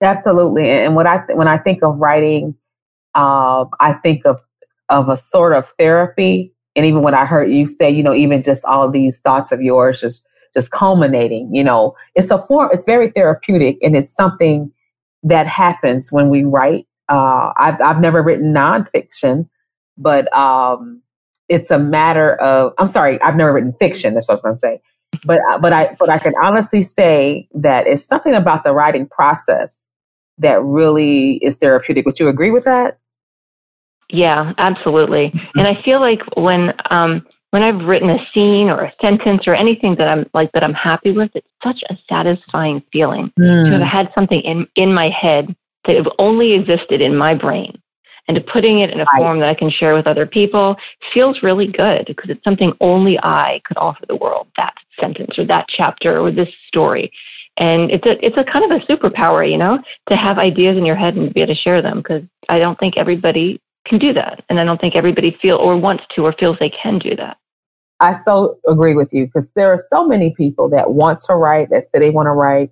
Absolutely. 0.00 0.70
And 0.70 0.94
what 0.94 1.06
I 1.06 1.26
th- 1.26 1.36
when 1.36 1.48
I 1.48 1.58
think 1.58 1.82
of 1.82 1.98
writing, 1.98 2.54
uh, 3.20 3.64
I 3.80 3.90
think 4.02 4.20
of 4.24 4.38
of 4.88 5.08
a 5.08 5.16
sort 5.16 5.52
of 5.58 5.64
therapy. 5.78 6.52
And 6.76 6.86
even 6.86 7.02
when 7.02 7.14
I 7.14 7.24
heard 7.26 7.50
you 7.50 7.66
say, 7.68 7.90
you 7.90 8.02
know, 8.02 8.14
even 8.14 8.42
just 8.42 8.64
all 8.64 8.90
these 8.90 9.18
thoughts 9.20 9.52
of 9.52 9.60
yours 9.60 10.00
just 10.00 10.22
just 10.54 10.70
culminating, 10.70 11.54
you 11.54 11.64
know, 11.64 11.94
it's 12.14 12.30
a 12.30 12.38
form. 12.38 12.70
It's 12.72 12.84
very 12.84 13.10
therapeutic, 13.10 13.76
and 13.82 13.96
it's 13.96 14.12
something 14.22 14.72
that 15.24 15.46
happens 15.46 16.10
when 16.12 16.30
we 16.30 16.44
write. 16.44 16.86
Uh, 17.08 17.52
I've, 17.56 17.80
I've 17.80 18.00
never 18.00 18.22
written 18.22 18.52
nonfiction, 18.52 19.48
but 19.96 20.24
um, 20.36 21.02
it's 21.48 21.70
a 21.70 21.78
matter 21.78 22.36
of, 22.40 22.72
I'm 22.78 22.88
sorry, 22.88 23.20
I've 23.22 23.36
never 23.36 23.52
written 23.54 23.74
fiction. 23.80 24.14
That's 24.14 24.28
what 24.28 24.34
I 24.34 24.36
was 24.36 24.42
going 24.42 24.54
to 24.54 24.60
say. 24.60 24.80
But, 25.24 25.40
uh, 25.50 25.58
but 25.58 25.72
I, 25.72 25.96
but 25.98 26.10
I 26.10 26.18
can 26.18 26.34
honestly 26.42 26.82
say 26.82 27.48
that 27.54 27.86
it's 27.86 28.04
something 28.04 28.34
about 28.34 28.62
the 28.62 28.72
writing 28.72 29.08
process 29.08 29.80
that 30.38 30.62
really 30.62 31.38
is 31.42 31.56
therapeutic. 31.56 32.04
Would 32.06 32.20
you 32.20 32.28
agree 32.28 32.50
with 32.50 32.64
that? 32.64 32.98
Yeah, 34.10 34.52
absolutely. 34.58 35.32
And 35.54 35.66
I 35.66 35.80
feel 35.82 36.00
like 36.00 36.20
when, 36.36 36.72
um, 36.90 37.26
when 37.50 37.62
I've 37.62 37.86
written 37.86 38.10
a 38.10 38.24
scene 38.32 38.68
or 38.68 38.84
a 38.84 38.92
sentence 39.00 39.46
or 39.46 39.54
anything 39.54 39.94
that 39.96 40.08
I'm 40.08 40.26
like 40.34 40.52
that 40.52 40.62
I'm 40.62 40.74
happy 40.74 41.12
with, 41.12 41.30
it's 41.34 41.48
such 41.62 41.82
a 41.88 41.96
satisfying 42.08 42.82
feeling 42.92 43.32
mm. 43.38 43.70
to 43.70 43.78
have 43.78 43.88
had 43.88 44.12
something 44.14 44.40
in 44.40 44.66
in 44.76 44.92
my 44.92 45.08
head 45.08 45.54
that 45.86 45.96
have 45.96 46.08
only 46.18 46.52
existed 46.52 47.00
in 47.00 47.16
my 47.16 47.34
brain. 47.34 47.80
And 48.26 48.34
to 48.34 48.42
putting 48.42 48.80
it 48.80 48.90
in 48.90 49.00
a 49.00 49.04
right. 49.04 49.16
form 49.16 49.40
that 49.40 49.48
I 49.48 49.54
can 49.54 49.70
share 49.70 49.94
with 49.94 50.06
other 50.06 50.26
people 50.26 50.76
feels 51.14 51.42
really 51.42 51.66
good 51.66 52.04
because 52.06 52.28
it's 52.28 52.44
something 52.44 52.74
only 52.82 53.18
I 53.22 53.62
could 53.64 53.78
offer 53.78 54.04
the 54.06 54.16
world, 54.16 54.48
that 54.58 54.74
sentence 55.00 55.38
or 55.38 55.46
that 55.46 55.64
chapter 55.68 56.18
or 56.18 56.30
this 56.30 56.54
story. 56.66 57.10
And 57.56 57.90
it's 57.90 58.04
a 58.04 58.24
it's 58.24 58.36
a 58.36 58.44
kind 58.44 58.70
of 58.70 58.82
a 58.82 58.84
superpower, 58.84 59.50
you 59.50 59.56
know, 59.56 59.82
to 60.10 60.16
have 60.16 60.36
ideas 60.36 60.76
in 60.76 60.84
your 60.84 60.94
head 60.94 61.16
and 61.16 61.32
be 61.32 61.40
able 61.40 61.54
to 61.54 61.58
share 61.58 61.80
them 61.80 61.98
because 61.98 62.22
I 62.50 62.58
don't 62.58 62.78
think 62.78 62.98
everybody 62.98 63.62
can 63.88 63.98
do 63.98 64.12
that. 64.12 64.44
And 64.48 64.60
I 64.60 64.64
don't 64.64 64.80
think 64.80 64.94
everybody 64.94 65.32
feel 65.40 65.56
or 65.56 65.76
wants 65.76 66.04
to 66.10 66.24
or 66.24 66.32
feels 66.32 66.58
they 66.58 66.70
can 66.70 66.98
do 66.98 67.16
that. 67.16 67.38
I 68.00 68.12
so 68.12 68.58
agree 68.68 68.94
with 68.94 69.12
you 69.12 69.26
because 69.26 69.52
there 69.52 69.72
are 69.72 69.78
so 69.88 70.06
many 70.06 70.32
people 70.36 70.68
that 70.68 70.92
want 70.92 71.20
to 71.26 71.34
write, 71.34 71.70
that 71.70 71.90
say 71.90 71.98
they 71.98 72.10
want 72.10 72.26
to 72.26 72.32
write, 72.32 72.70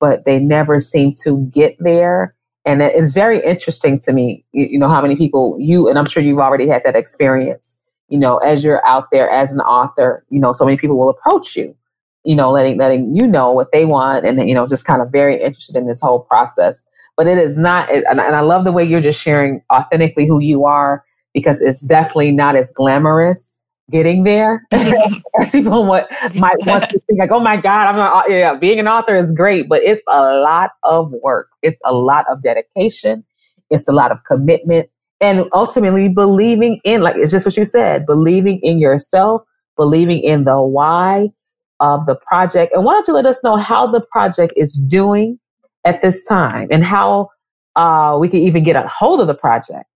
but 0.00 0.26
they 0.26 0.38
never 0.38 0.80
seem 0.80 1.14
to 1.22 1.46
get 1.46 1.76
there. 1.80 2.34
And 2.66 2.82
it's 2.82 3.12
very 3.12 3.42
interesting 3.44 3.98
to 4.00 4.12
me, 4.12 4.44
you 4.52 4.78
know, 4.78 4.88
how 4.88 5.00
many 5.00 5.16
people 5.16 5.56
you, 5.58 5.88
and 5.88 5.98
I'm 5.98 6.04
sure 6.04 6.22
you've 6.22 6.40
already 6.40 6.68
had 6.68 6.82
that 6.84 6.96
experience, 6.96 7.78
you 8.08 8.18
know, 8.18 8.38
as 8.38 8.64
you're 8.64 8.84
out 8.84 9.10
there 9.10 9.30
as 9.30 9.54
an 9.54 9.60
author, 9.60 10.24
you 10.28 10.40
know, 10.40 10.52
so 10.52 10.64
many 10.64 10.76
people 10.76 10.98
will 10.98 11.08
approach 11.08 11.56
you, 11.56 11.74
you 12.24 12.34
know, 12.34 12.50
letting, 12.50 12.76
letting 12.76 13.14
you 13.16 13.26
know 13.26 13.52
what 13.52 13.72
they 13.72 13.84
want 13.84 14.26
and, 14.26 14.46
you 14.48 14.54
know, 14.54 14.68
just 14.68 14.84
kind 14.84 15.00
of 15.00 15.10
very 15.10 15.40
interested 15.40 15.76
in 15.76 15.86
this 15.86 16.00
whole 16.00 16.20
process 16.20 16.84
but 17.16 17.26
it 17.26 17.38
is 17.38 17.56
not. 17.56 17.90
And 17.90 18.20
I 18.20 18.40
love 18.40 18.64
the 18.64 18.72
way 18.72 18.84
you're 18.84 19.00
just 19.00 19.20
sharing 19.20 19.62
authentically 19.72 20.26
who 20.26 20.40
you 20.40 20.64
are 20.64 21.04
because 21.34 21.60
it's 21.60 21.80
definitely 21.80 22.32
not 22.32 22.56
as 22.56 22.72
glamorous 22.72 23.58
getting 23.90 24.24
there 24.24 24.66
mm-hmm. 24.72 25.14
as 25.40 25.50
people 25.50 25.86
what 25.86 26.08
might 26.34 26.56
want 26.66 26.84
to 26.90 27.00
think 27.06 27.18
like, 27.18 27.30
oh 27.30 27.40
my 27.40 27.56
God, 27.56 27.86
I'm 27.86 27.96
not, 27.96 28.28
yeah, 28.28 28.54
being 28.54 28.80
an 28.80 28.88
author 28.88 29.16
is 29.16 29.30
great, 29.30 29.68
but 29.68 29.82
it's 29.82 30.02
a 30.08 30.20
lot 30.40 30.70
of 30.82 31.12
work. 31.22 31.48
It's 31.62 31.78
a 31.84 31.94
lot 31.94 32.24
of 32.30 32.42
dedication. 32.42 33.24
It's 33.70 33.86
a 33.86 33.92
lot 33.92 34.10
of 34.10 34.18
commitment 34.24 34.88
and 35.20 35.44
ultimately 35.52 36.08
believing 36.08 36.80
in, 36.84 37.00
like, 37.00 37.16
it's 37.16 37.32
just 37.32 37.46
what 37.46 37.56
you 37.56 37.64
said, 37.64 38.04
believing 38.06 38.60
in 38.62 38.78
yourself, 38.78 39.42
believing 39.76 40.22
in 40.22 40.44
the 40.44 40.60
why 40.60 41.28
of 41.80 42.06
the 42.06 42.16
project. 42.16 42.74
And 42.74 42.84
why 42.84 42.92
don't 42.92 43.08
you 43.08 43.14
let 43.14 43.26
us 43.26 43.42
know 43.42 43.56
how 43.56 43.86
the 43.86 44.00
project 44.12 44.52
is 44.56 44.74
doing 44.74 45.38
at 45.86 46.02
this 46.02 46.26
time 46.26 46.68
and 46.70 46.84
how 46.84 47.30
uh, 47.76 48.18
we 48.20 48.28
can 48.28 48.40
even 48.40 48.64
get 48.64 48.76
a 48.76 48.86
hold 48.88 49.20
of 49.20 49.26
the 49.26 49.34
project. 49.34 49.86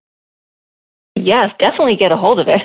Yes, 1.15 1.53
definitely 1.59 1.97
get 1.97 2.11
a 2.11 2.17
hold 2.17 2.39
of 2.39 2.47
it. 2.47 2.61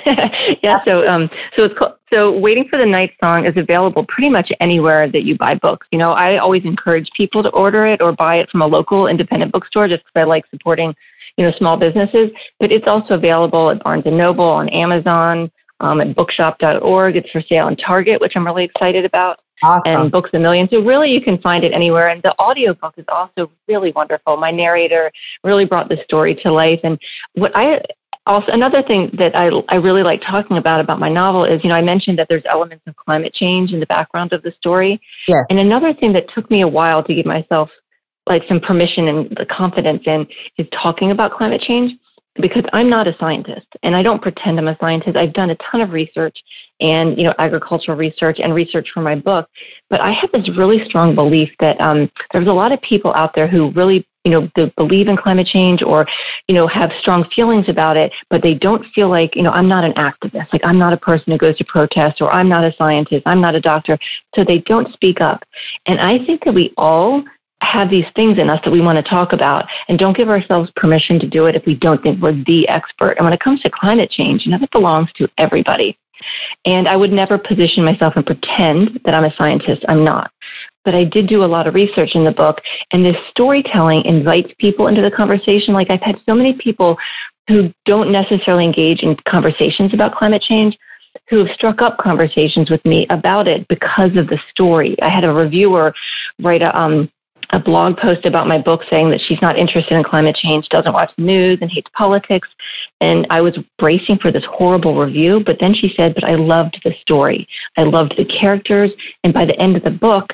yeah, 0.63 0.83
so 0.85 1.05
um, 1.05 1.29
so 1.55 1.65
it's 1.65 1.77
called, 1.77 1.93
so 2.11 2.39
waiting 2.39 2.67
for 2.69 2.77
the 2.77 2.85
night 2.85 3.11
song 3.21 3.45
is 3.45 3.57
available 3.57 4.05
pretty 4.07 4.29
much 4.29 4.51
anywhere 4.61 5.11
that 5.11 5.25
you 5.25 5.37
buy 5.37 5.53
books. 5.53 5.85
You 5.91 5.99
know, 5.99 6.11
I 6.11 6.37
always 6.37 6.63
encourage 6.63 7.11
people 7.15 7.43
to 7.43 7.49
order 7.49 7.85
it 7.85 8.01
or 8.01 8.13
buy 8.13 8.37
it 8.37 8.49
from 8.49 8.61
a 8.61 8.65
local 8.65 9.07
independent 9.07 9.51
bookstore 9.51 9.89
just 9.89 10.05
because 10.05 10.21
I 10.21 10.23
like 10.23 10.45
supporting 10.49 10.95
you 11.35 11.45
know 11.45 11.51
small 11.57 11.77
businesses. 11.77 12.31
But 12.59 12.71
it's 12.71 12.87
also 12.87 13.15
available 13.15 13.69
at 13.69 13.83
Barnes 13.83 14.05
and 14.05 14.17
Noble, 14.17 14.45
on 14.45 14.69
Amazon, 14.69 15.51
um, 15.81 15.99
at 15.99 16.15
Bookshop.org. 16.15 17.17
It's 17.17 17.29
for 17.29 17.41
sale 17.41 17.67
in 17.67 17.75
Target, 17.75 18.21
which 18.21 18.37
I'm 18.37 18.45
really 18.45 18.63
excited 18.63 19.03
about 19.03 19.39
awesome. 19.63 20.01
and 20.01 20.11
Books 20.11 20.29
a 20.33 20.39
Million. 20.39 20.67
So 20.69 20.83
really 20.83 21.11
you 21.11 21.21
can 21.21 21.37
find 21.39 21.63
it 21.63 21.71
anywhere. 21.73 22.09
And 22.09 22.21
the 22.23 22.37
audiobook 22.39 22.95
is 22.97 23.05
also 23.07 23.51
really 23.67 23.91
wonderful. 23.91 24.37
My 24.37 24.51
narrator 24.51 25.11
really 25.43 25.65
brought 25.65 25.89
the 25.89 25.97
story 26.03 26.35
to 26.43 26.51
life. 26.51 26.79
And 26.83 26.99
what 27.33 27.51
I 27.55 27.81
also 28.25 28.51
another 28.51 28.83
thing 28.83 29.09
that 29.17 29.35
I, 29.35 29.49
I 29.69 29.75
really 29.77 30.03
like 30.03 30.21
talking 30.21 30.57
about 30.57 30.81
about 30.81 30.99
my 30.99 31.09
novel 31.09 31.45
is 31.45 31.63
you 31.63 31.69
know 31.69 31.75
I 31.75 31.81
mentioned 31.81 32.19
that 32.19 32.27
there's 32.29 32.43
elements 32.45 32.85
of 32.85 32.95
climate 32.95 33.33
change 33.33 33.71
in 33.71 33.79
the 33.79 33.85
background 33.85 34.33
of 34.33 34.43
the 34.43 34.51
story. 34.51 35.01
Yes. 35.27 35.45
And 35.49 35.59
another 35.59 35.93
thing 35.93 36.13
that 36.13 36.29
took 36.29 36.51
me 36.51 36.61
a 36.61 36.67
while 36.67 37.03
to 37.03 37.15
give 37.15 37.25
myself 37.25 37.69
like 38.25 38.43
some 38.47 38.59
permission 38.59 39.07
and 39.07 39.29
the 39.37 39.45
confidence 39.45 40.03
in 40.05 40.27
is 40.57 40.67
talking 40.71 41.11
about 41.11 41.31
climate 41.31 41.61
change 41.61 41.93
because 42.41 42.63
I'm 42.73 42.89
not 42.89 43.07
a 43.07 43.15
scientist 43.17 43.67
and 43.83 43.95
I 43.95 44.03
don't 44.03 44.21
pretend 44.21 44.59
I'm 44.59 44.67
a 44.67 44.77
scientist. 44.79 45.15
I've 45.15 45.33
done 45.33 45.49
a 45.49 45.55
ton 45.55 45.81
of 45.81 45.91
research 45.91 46.37
and, 46.79 47.17
you 47.17 47.23
know, 47.23 47.33
agricultural 47.37 47.97
research 47.97 48.39
and 48.39 48.53
research 48.53 48.89
for 48.93 49.01
my 49.01 49.15
book. 49.15 49.49
But 49.89 50.01
I 50.01 50.11
have 50.11 50.31
this 50.31 50.49
really 50.57 50.83
strong 50.85 51.15
belief 51.15 51.49
that 51.59 51.79
um, 51.81 52.11
there's 52.31 52.47
a 52.47 52.53
lot 52.53 52.71
of 52.71 52.81
people 52.81 53.13
out 53.13 53.33
there 53.35 53.47
who 53.47 53.71
really, 53.71 54.07
you 54.23 54.31
know, 54.31 54.69
believe 54.75 55.07
in 55.07 55.15
climate 55.15 55.47
change 55.47 55.81
or, 55.81 56.05
you 56.47 56.55
know, 56.55 56.67
have 56.67 56.91
strong 56.99 57.29
feelings 57.33 57.69
about 57.69 57.95
it, 57.95 58.11
but 58.29 58.41
they 58.41 58.53
don't 58.53 58.85
feel 58.93 59.09
like, 59.09 59.35
you 59.35 59.43
know, 59.43 59.51
I'm 59.51 59.69
not 59.69 59.83
an 59.83 59.93
activist. 59.93 60.51
Like 60.51 60.65
I'm 60.65 60.77
not 60.77 60.93
a 60.93 60.97
person 60.97 61.31
who 61.31 61.37
goes 61.37 61.57
to 61.57 61.65
protest 61.65 62.21
or 62.21 62.31
I'm 62.31 62.49
not 62.49 62.65
a 62.65 62.73
scientist. 62.75 63.23
I'm 63.25 63.41
not 63.41 63.55
a 63.55 63.61
doctor. 63.61 63.97
So 64.35 64.43
they 64.43 64.59
don't 64.59 64.91
speak 64.93 65.21
up. 65.21 65.43
And 65.85 65.99
I 65.99 66.23
think 66.25 66.43
that 66.43 66.53
we 66.53 66.73
all 66.77 67.23
have 67.61 67.89
these 67.89 68.05
things 68.15 68.37
in 68.37 68.49
us 68.49 68.59
that 68.63 68.71
we 68.71 68.81
want 68.81 69.03
to 69.03 69.09
talk 69.09 69.33
about 69.33 69.65
and 69.87 69.97
don't 69.97 70.15
give 70.15 70.29
ourselves 70.29 70.71
permission 70.75 71.19
to 71.19 71.27
do 71.27 71.45
it 71.45 71.55
if 71.55 71.65
we 71.65 71.75
don't 71.75 72.01
think 72.03 72.21
we're 72.21 72.43
the 72.45 72.67
expert. 72.67 73.17
And 73.17 73.25
when 73.25 73.33
it 73.33 73.39
comes 73.39 73.61
to 73.61 73.69
climate 73.69 74.09
change, 74.09 74.45
you 74.45 74.51
know, 74.51 74.59
that 74.59 74.71
belongs 74.71 75.11
to 75.13 75.27
everybody. 75.37 75.97
And 76.65 76.87
I 76.87 76.95
would 76.95 77.11
never 77.11 77.37
position 77.37 77.83
myself 77.83 78.15
and 78.15 78.25
pretend 78.25 78.99
that 79.05 79.13
I'm 79.13 79.23
a 79.23 79.35
scientist. 79.35 79.85
I'm 79.87 80.03
not. 80.03 80.31
But 80.83 80.95
I 80.95 81.03
did 81.03 81.27
do 81.27 81.43
a 81.43 81.45
lot 81.45 81.67
of 81.67 81.75
research 81.75 82.11
in 82.15 82.23
the 82.23 82.31
book, 82.31 82.61
and 82.91 83.03
this 83.03 83.17
storytelling 83.29 84.05
invites 84.05 84.53
people 84.57 84.87
into 84.87 85.01
the 85.01 85.11
conversation. 85.11 85.73
Like 85.73 85.89
I've 85.89 86.01
had 86.01 86.19
so 86.25 86.33
many 86.33 86.53
people 86.53 86.97
who 87.47 87.73
don't 87.85 88.11
necessarily 88.11 88.65
engage 88.65 89.03
in 89.03 89.15
conversations 89.27 89.93
about 89.93 90.15
climate 90.15 90.41
change, 90.41 90.77
who 91.29 91.37
have 91.43 91.53
struck 91.53 91.81
up 91.81 91.97
conversations 91.97 92.69
with 92.69 92.83
me 92.85 93.05
about 93.09 93.47
it 93.47 93.67
because 93.67 94.15
of 94.15 94.27
the 94.27 94.39
story. 94.49 94.95
I 95.01 95.09
had 95.09 95.23
a 95.23 95.33
reviewer 95.33 95.93
write 96.41 96.61
a 96.61 96.77
um, 96.77 97.09
a 97.51 97.59
blog 97.59 97.97
post 97.97 98.25
about 98.25 98.47
my 98.47 98.61
book 98.61 98.81
saying 98.89 99.09
that 99.09 99.21
she's 99.21 99.41
not 99.41 99.57
interested 99.57 99.93
in 99.93 100.03
climate 100.03 100.35
change, 100.35 100.67
doesn't 100.69 100.93
watch 100.93 101.11
the 101.17 101.23
news, 101.23 101.59
and 101.61 101.71
hates 101.71 101.89
politics. 101.93 102.49
And 103.01 103.25
I 103.29 103.41
was 103.41 103.57
bracing 103.77 104.19
for 104.19 104.31
this 104.31 104.45
horrible 104.49 104.99
review, 104.99 105.41
but 105.45 105.57
then 105.59 105.73
she 105.73 105.93
said, 105.95 106.13
But 106.13 106.25
I 106.25 106.35
loved 106.35 106.79
the 106.83 106.93
story. 107.01 107.47
I 107.77 107.83
loved 107.83 108.15
the 108.17 108.25
characters. 108.25 108.91
And 109.23 109.33
by 109.33 109.45
the 109.45 109.59
end 109.59 109.77
of 109.77 109.83
the 109.83 109.91
book, 109.91 110.33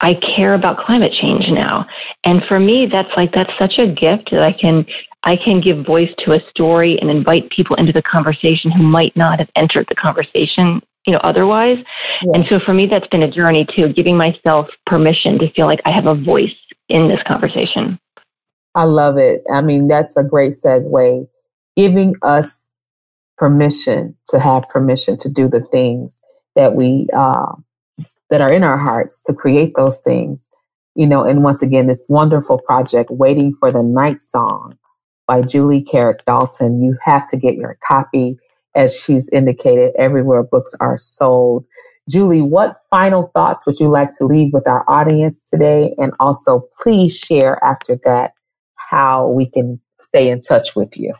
I 0.00 0.14
care 0.14 0.54
about 0.54 0.78
climate 0.78 1.12
change 1.12 1.46
now. 1.50 1.86
And 2.24 2.42
for 2.44 2.58
me, 2.58 2.88
that's 2.90 3.10
like, 3.16 3.32
that's 3.32 3.52
such 3.58 3.74
a 3.78 3.92
gift 3.92 4.30
that 4.30 4.42
I 4.42 4.52
can, 4.52 4.86
I 5.24 5.36
can 5.36 5.60
give 5.60 5.84
voice 5.84 6.10
to 6.18 6.32
a 6.32 6.40
story 6.50 6.98
and 7.00 7.10
invite 7.10 7.50
people 7.50 7.76
into 7.76 7.92
the 7.92 8.02
conversation 8.02 8.70
who 8.70 8.82
might 8.82 9.14
not 9.14 9.38
have 9.38 9.50
entered 9.56 9.86
the 9.88 9.94
conversation 9.94 10.80
you 11.06 11.12
know, 11.12 11.20
otherwise. 11.22 11.78
Yeah. 12.22 12.32
And 12.34 12.46
so 12.46 12.60
for 12.60 12.74
me, 12.74 12.86
that's 12.86 13.08
been 13.08 13.22
a 13.22 13.30
journey 13.30 13.66
too, 13.66 13.92
giving 13.92 14.16
myself 14.16 14.68
permission 14.86 15.38
to 15.38 15.50
feel 15.52 15.66
like 15.66 15.80
I 15.84 15.90
have 15.90 16.06
a 16.06 16.14
voice 16.14 16.54
in 16.88 17.08
this 17.08 17.22
conversation. 17.26 17.98
I 18.74 18.84
love 18.84 19.16
it. 19.16 19.42
I 19.52 19.60
mean, 19.60 19.88
that's 19.88 20.16
a 20.16 20.22
great 20.22 20.52
segue. 20.52 21.26
Giving 21.76 22.14
us 22.22 22.68
permission 23.38 24.14
to 24.28 24.38
have 24.38 24.64
permission 24.68 25.16
to 25.18 25.30
do 25.30 25.48
the 25.48 25.62
things 25.72 26.18
that 26.54 26.74
we 26.74 27.06
uh, 27.16 27.52
that 28.28 28.40
are 28.40 28.52
in 28.52 28.62
our 28.62 28.78
hearts 28.78 29.20
to 29.22 29.34
create 29.34 29.72
those 29.76 30.00
things 30.00 30.40
you 30.94 31.06
know 31.06 31.24
and 31.24 31.42
once 31.42 31.62
again 31.62 31.86
this 31.86 32.06
wonderful 32.08 32.58
project 32.58 33.10
waiting 33.10 33.54
for 33.54 33.72
the 33.72 33.82
night 33.82 34.22
song 34.22 34.76
by 35.26 35.40
julie 35.40 35.82
carrick 35.82 36.24
dalton 36.26 36.82
you 36.82 36.96
have 37.02 37.26
to 37.26 37.36
get 37.36 37.54
your 37.54 37.78
copy 37.86 38.38
as 38.74 38.94
she's 38.94 39.28
indicated 39.30 39.92
everywhere 39.98 40.42
books 40.42 40.74
are 40.80 40.98
sold. 40.98 41.64
Julie 42.08 42.42
what 42.42 42.82
final 42.90 43.30
thoughts 43.34 43.66
would 43.66 43.78
you 43.78 43.88
like 43.88 44.10
to 44.18 44.24
leave 44.24 44.52
with 44.52 44.66
our 44.66 44.84
audience 44.88 45.40
today? 45.40 45.94
And 45.98 46.12
also 46.18 46.68
please 46.82 47.16
share 47.16 47.62
after 47.64 47.98
that 48.04 48.32
how 48.74 49.28
we 49.28 49.48
can 49.48 49.80
stay 50.00 50.30
in 50.30 50.40
touch 50.40 50.74
with 50.74 50.96
you. 50.96 51.14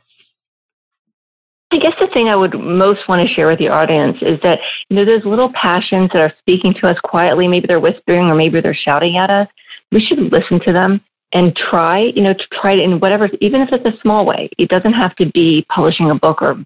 I 1.73 1.79
guess 1.79 1.95
the 2.01 2.09
thing 2.09 2.27
I 2.27 2.35
would 2.35 2.59
most 2.59 3.09
want 3.09 3.27
to 3.27 3.33
share 3.33 3.47
with 3.47 3.61
the 3.61 3.69
audience 3.69 4.19
is 4.23 4.41
that, 4.43 4.59
you 4.89 4.97
know, 4.97 5.05
those 5.05 5.25
little 5.25 5.53
passions 5.53 6.11
that 6.13 6.21
are 6.21 6.35
speaking 6.39 6.75
to 6.75 6.89
us 6.89 6.99
quietly, 7.05 7.47
maybe 7.47 7.69
they're 7.69 7.79
whispering 7.79 8.27
or 8.27 8.35
maybe 8.35 8.61
they're 8.61 8.75
shouting 8.75 9.17
at 9.17 9.31
us, 9.31 9.49
we 9.93 10.01
should 10.01 10.19
listen 10.33 10.59
to 10.61 10.73
them 10.73 11.01
and 11.33 11.55
try, 11.55 12.01
you 12.01 12.23
know, 12.23 12.35
to 12.35 12.45
try 12.53 12.73
it 12.73 12.81
in 12.81 12.99
whatever, 12.99 13.29
even 13.41 13.61
if 13.61 13.69
it's 13.71 13.87
a 13.87 14.01
small 14.01 14.27
way. 14.27 14.51
It 14.59 14.69
doesn't 14.69 14.95
have 14.95 15.15
to 15.17 15.31
be 15.31 15.65
publishing 15.69 16.11
a 16.11 16.17
book 16.17 16.43
or, 16.43 16.57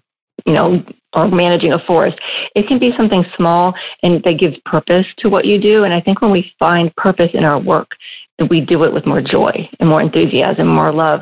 you 0.45 0.53
know, 0.53 0.83
or 1.13 1.27
managing 1.29 1.73
a 1.73 1.79
forest. 1.79 2.19
It 2.55 2.67
can 2.67 2.77
be 2.77 2.91
something 2.95 3.23
small 3.35 3.73
and 4.03 4.21
that 4.23 4.37
gives 4.37 4.57
purpose 4.65 5.07
to 5.17 5.29
what 5.29 5.45
you 5.45 5.59
do. 5.59 5.85
And 5.85 5.93
I 5.93 6.01
think 6.01 6.21
when 6.21 6.31
we 6.31 6.53
find 6.59 6.93
purpose 6.95 7.31
in 7.33 7.43
our 7.43 7.59
work, 7.59 7.91
that 8.37 8.49
we 8.49 8.63
do 8.63 8.83
it 8.83 8.93
with 8.93 9.05
more 9.05 9.21
joy 9.21 9.69
and 9.79 9.87
more 9.87 10.01
enthusiasm, 10.01 10.67
more 10.67 10.91
love. 10.91 11.21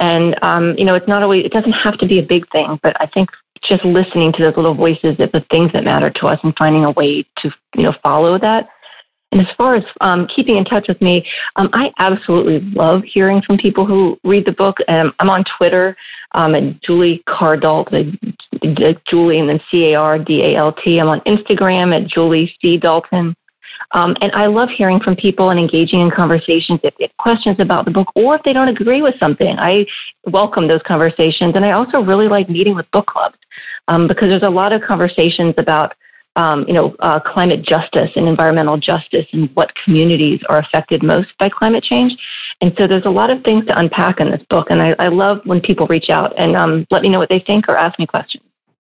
And, 0.00 0.34
um, 0.42 0.74
you 0.78 0.86
know, 0.86 0.94
it's 0.94 1.08
not 1.08 1.22
always, 1.22 1.44
it 1.44 1.52
doesn't 1.52 1.72
have 1.72 1.98
to 1.98 2.06
be 2.06 2.20
a 2.20 2.26
big 2.26 2.50
thing, 2.50 2.80
but 2.82 2.98
I 3.00 3.06
think 3.06 3.28
just 3.62 3.84
listening 3.84 4.32
to 4.32 4.42
those 4.42 4.56
little 4.56 4.74
voices 4.74 5.16
that 5.18 5.32
the 5.32 5.44
things 5.50 5.72
that 5.72 5.84
matter 5.84 6.10
to 6.10 6.26
us 6.26 6.40
and 6.42 6.54
finding 6.56 6.84
a 6.84 6.92
way 6.92 7.26
to, 7.38 7.50
you 7.74 7.82
know, 7.82 7.94
follow 8.02 8.38
that. 8.38 8.68
And 9.34 9.44
as 9.44 9.52
far 9.56 9.74
as 9.74 9.84
um, 10.00 10.28
keeping 10.28 10.56
in 10.56 10.64
touch 10.64 10.86
with 10.86 11.02
me, 11.02 11.26
um, 11.56 11.68
I 11.72 11.92
absolutely 11.98 12.60
love 12.70 13.02
hearing 13.02 13.42
from 13.42 13.58
people 13.58 13.84
who 13.84 14.16
read 14.22 14.46
the 14.46 14.52
book. 14.52 14.76
Um, 14.86 15.12
I'm 15.18 15.28
on 15.28 15.44
Twitter 15.58 15.96
um, 16.32 16.54
at 16.54 16.80
Julie 16.82 17.24
Cardalt, 17.26 17.90
Julie 19.06 19.40
and 19.40 19.48
then 19.48 19.60
C 19.70 19.92
A 19.92 19.96
R 19.96 20.20
D 20.20 20.42
A 20.44 20.56
L 20.56 20.72
T. 20.72 21.00
I'm 21.00 21.08
on 21.08 21.20
Instagram 21.22 22.00
at 22.00 22.08
Julie 22.08 22.54
C 22.62 22.78
Dalton. 22.78 23.34
Um, 23.90 24.16
and 24.20 24.30
I 24.32 24.46
love 24.46 24.68
hearing 24.68 25.00
from 25.00 25.16
people 25.16 25.50
and 25.50 25.58
engaging 25.58 26.00
in 26.00 26.12
conversations 26.12 26.78
if 26.84 26.94
they 26.96 27.04
have 27.04 27.16
questions 27.16 27.56
about 27.58 27.86
the 27.86 27.90
book 27.90 28.08
or 28.14 28.36
if 28.36 28.42
they 28.44 28.52
don't 28.52 28.68
agree 28.68 29.02
with 29.02 29.18
something. 29.18 29.56
I 29.58 29.84
welcome 30.26 30.68
those 30.68 30.82
conversations. 30.82 31.56
And 31.56 31.64
I 31.64 31.72
also 31.72 32.04
really 32.04 32.28
like 32.28 32.48
meeting 32.48 32.76
with 32.76 32.88
book 32.92 33.06
clubs 33.06 33.36
um, 33.88 34.06
because 34.06 34.28
there's 34.28 34.44
a 34.44 34.48
lot 34.48 34.72
of 34.72 34.80
conversations 34.82 35.54
about 35.58 35.94
um, 36.36 36.64
you 36.66 36.74
know, 36.74 36.96
uh, 37.00 37.20
climate 37.20 37.62
justice 37.62 38.10
and 38.16 38.26
environmental 38.26 38.76
justice 38.76 39.26
and 39.32 39.50
what 39.54 39.72
communities 39.84 40.40
are 40.48 40.58
affected 40.58 41.02
most 41.02 41.36
by 41.38 41.48
climate 41.48 41.84
change. 41.84 42.16
And 42.60 42.74
so 42.76 42.86
there's 42.86 43.06
a 43.06 43.10
lot 43.10 43.30
of 43.30 43.42
things 43.44 43.66
to 43.66 43.78
unpack 43.78 44.20
in 44.20 44.30
this 44.30 44.42
book. 44.50 44.68
And 44.70 44.82
I, 44.82 44.96
I 44.98 45.08
love 45.08 45.40
when 45.44 45.60
people 45.60 45.86
reach 45.86 46.10
out 46.10 46.36
and 46.38 46.56
um, 46.56 46.86
let 46.90 47.02
me 47.02 47.08
know 47.08 47.18
what 47.18 47.28
they 47.28 47.40
think 47.40 47.68
or 47.68 47.76
ask 47.76 47.98
me 47.98 48.06
questions. 48.06 48.44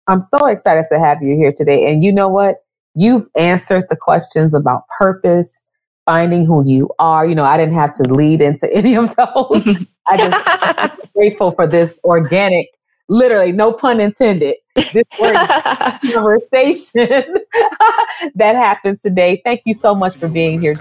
I'm 0.07 0.21
so 0.21 0.47
excited 0.47 0.85
to 0.89 0.99
have 0.99 1.21
you 1.21 1.35
here 1.35 1.53
today. 1.55 1.91
And 1.91 2.03
you 2.03 2.11
know 2.11 2.29
what? 2.29 2.57
You've 2.95 3.27
answered 3.35 3.83
the 3.89 3.95
questions 3.95 4.53
about 4.53 4.87
purpose, 4.97 5.65
finding 6.05 6.45
who 6.45 6.65
you 6.65 6.89
are. 6.97 7.27
You 7.27 7.35
know, 7.35 7.43
I 7.43 7.57
didn't 7.57 7.75
have 7.75 7.93
to 7.95 8.03
lead 8.03 8.41
into 8.41 8.71
any 8.73 8.95
of 8.95 9.13
those. 9.15 9.67
I 10.07 10.17
just 10.17 10.37
I'm 10.47 10.91
grateful 11.13 11.51
for 11.51 11.67
this 11.67 11.99
organic, 12.03 12.69
literally, 13.09 13.51
no 13.51 13.73
pun 13.73 13.99
intended, 13.99 14.55
this 14.75 15.03
conversation 16.13 17.07
that 18.35 18.55
happened 18.55 18.99
today. 19.03 19.41
Thank 19.43 19.61
you 19.65 19.73
so 19.73 19.95
much 19.95 20.15
for 20.15 20.27
being 20.27 20.61
here. 20.61 20.75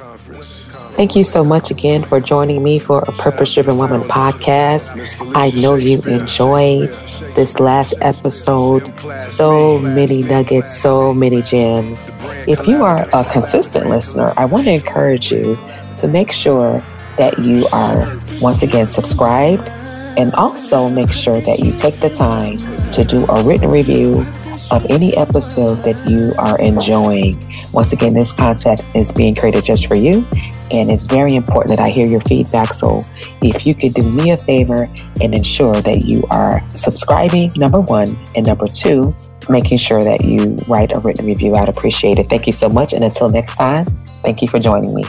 Thank 0.97 1.15
you 1.15 1.25
so 1.25 1.45
much 1.45 1.71
again 1.71 2.03
for 2.03 2.21
joining 2.21 2.63
me 2.63 2.79
for 2.79 3.01
a 3.01 3.13
Purpose 3.13 3.55
Driven 3.55 3.77
Woman 3.77 4.03
podcast. 4.03 4.95
I 5.35 5.51
know 5.61 5.75
you 5.75 6.01
enjoyed 6.03 6.89
this 7.35 7.61
last 7.61 7.95
episode. 8.01 8.93
So 9.21 9.79
many 9.79 10.23
nuggets, 10.23 10.77
so 10.77 11.13
many 11.13 11.43
gems. 11.43 12.07
If 12.49 12.67
you 12.67 12.83
are 12.85 13.07
a 13.13 13.25
consistent 13.31 13.89
listener, 13.89 14.33
I 14.37 14.47
want 14.47 14.65
to 14.65 14.73
encourage 14.73 15.31
you 15.31 15.59
to 15.97 16.09
make 16.09 16.33
sure 16.33 16.83
that 17.19 17.39
you 17.39 17.67
are 17.73 18.13
once 18.41 18.63
again 18.63 18.87
subscribed 18.87 19.71
and 20.17 20.35
also 20.35 20.89
make 20.89 21.13
sure 21.13 21.41
that 21.41 21.59
you 21.59 21.73
take 21.73 21.97
the 22.01 22.11
time 22.11 22.57
to 22.93 23.05
do 23.05 23.25
a 23.27 23.45
written 23.45 23.71
review 23.71 24.27
of 24.73 24.85
any 24.91 25.17
episode 25.17 25.77
that 25.85 25.97
you 26.09 26.33
are 26.39 26.61
enjoying. 26.61 27.35
Once 27.73 27.93
again, 27.93 28.15
this 28.15 28.33
content 28.33 28.85
is 28.95 29.13
being 29.13 29.35
created 29.35 29.65
just 29.65 29.87
for 29.87 29.95
you, 29.95 30.27
and 30.73 30.91
it's 30.91 31.05
very 31.05 31.35
important 31.35 31.77
that 31.77 31.81
I 31.81 31.91
hear 31.91 32.07
your 32.07 32.21
feedback. 32.23 32.73
So, 32.73 33.01
if 33.43 33.67
you 33.67 33.75
could 33.75 33.95
do 33.95 34.03
me 34.17 34.31
a 34.31 34.39
favor 34.39 34.89
and 35.21 35.35
ensure 35.35 35.75
that 35.75 36.05
you 36.05 36.25
are 36.31 36.69
subscribing, 36.71 37.51
number 37.57 37.81
one, 37.81 38.17
and 38.35 38.47
number 38.47 38.67
two, 38.67 39.15
making 39.49 39.79
sure 39.79 40.01
that 40.01 40.25
you 40.25 40.57
write 40.67 40.91
a 40.97 41.01
written 41.03 41.27
review, 41.27 41.55
I'd 41.55 41.69
appreciate 41.69 42.19
it. 42.19 42.29
Thank 42.29 42.47
you 42.47 42.53
so 42.53 42.69
much. 42.69 42.93
And 42.93 43.05
until 43.05 43.29
next 43.29 43.57
time, 43.57 43.85
thank 44.25 44.43
you 44.43 44.49
for 44.49 44.59
joining 44.59 44.95
me. 44.95 45.03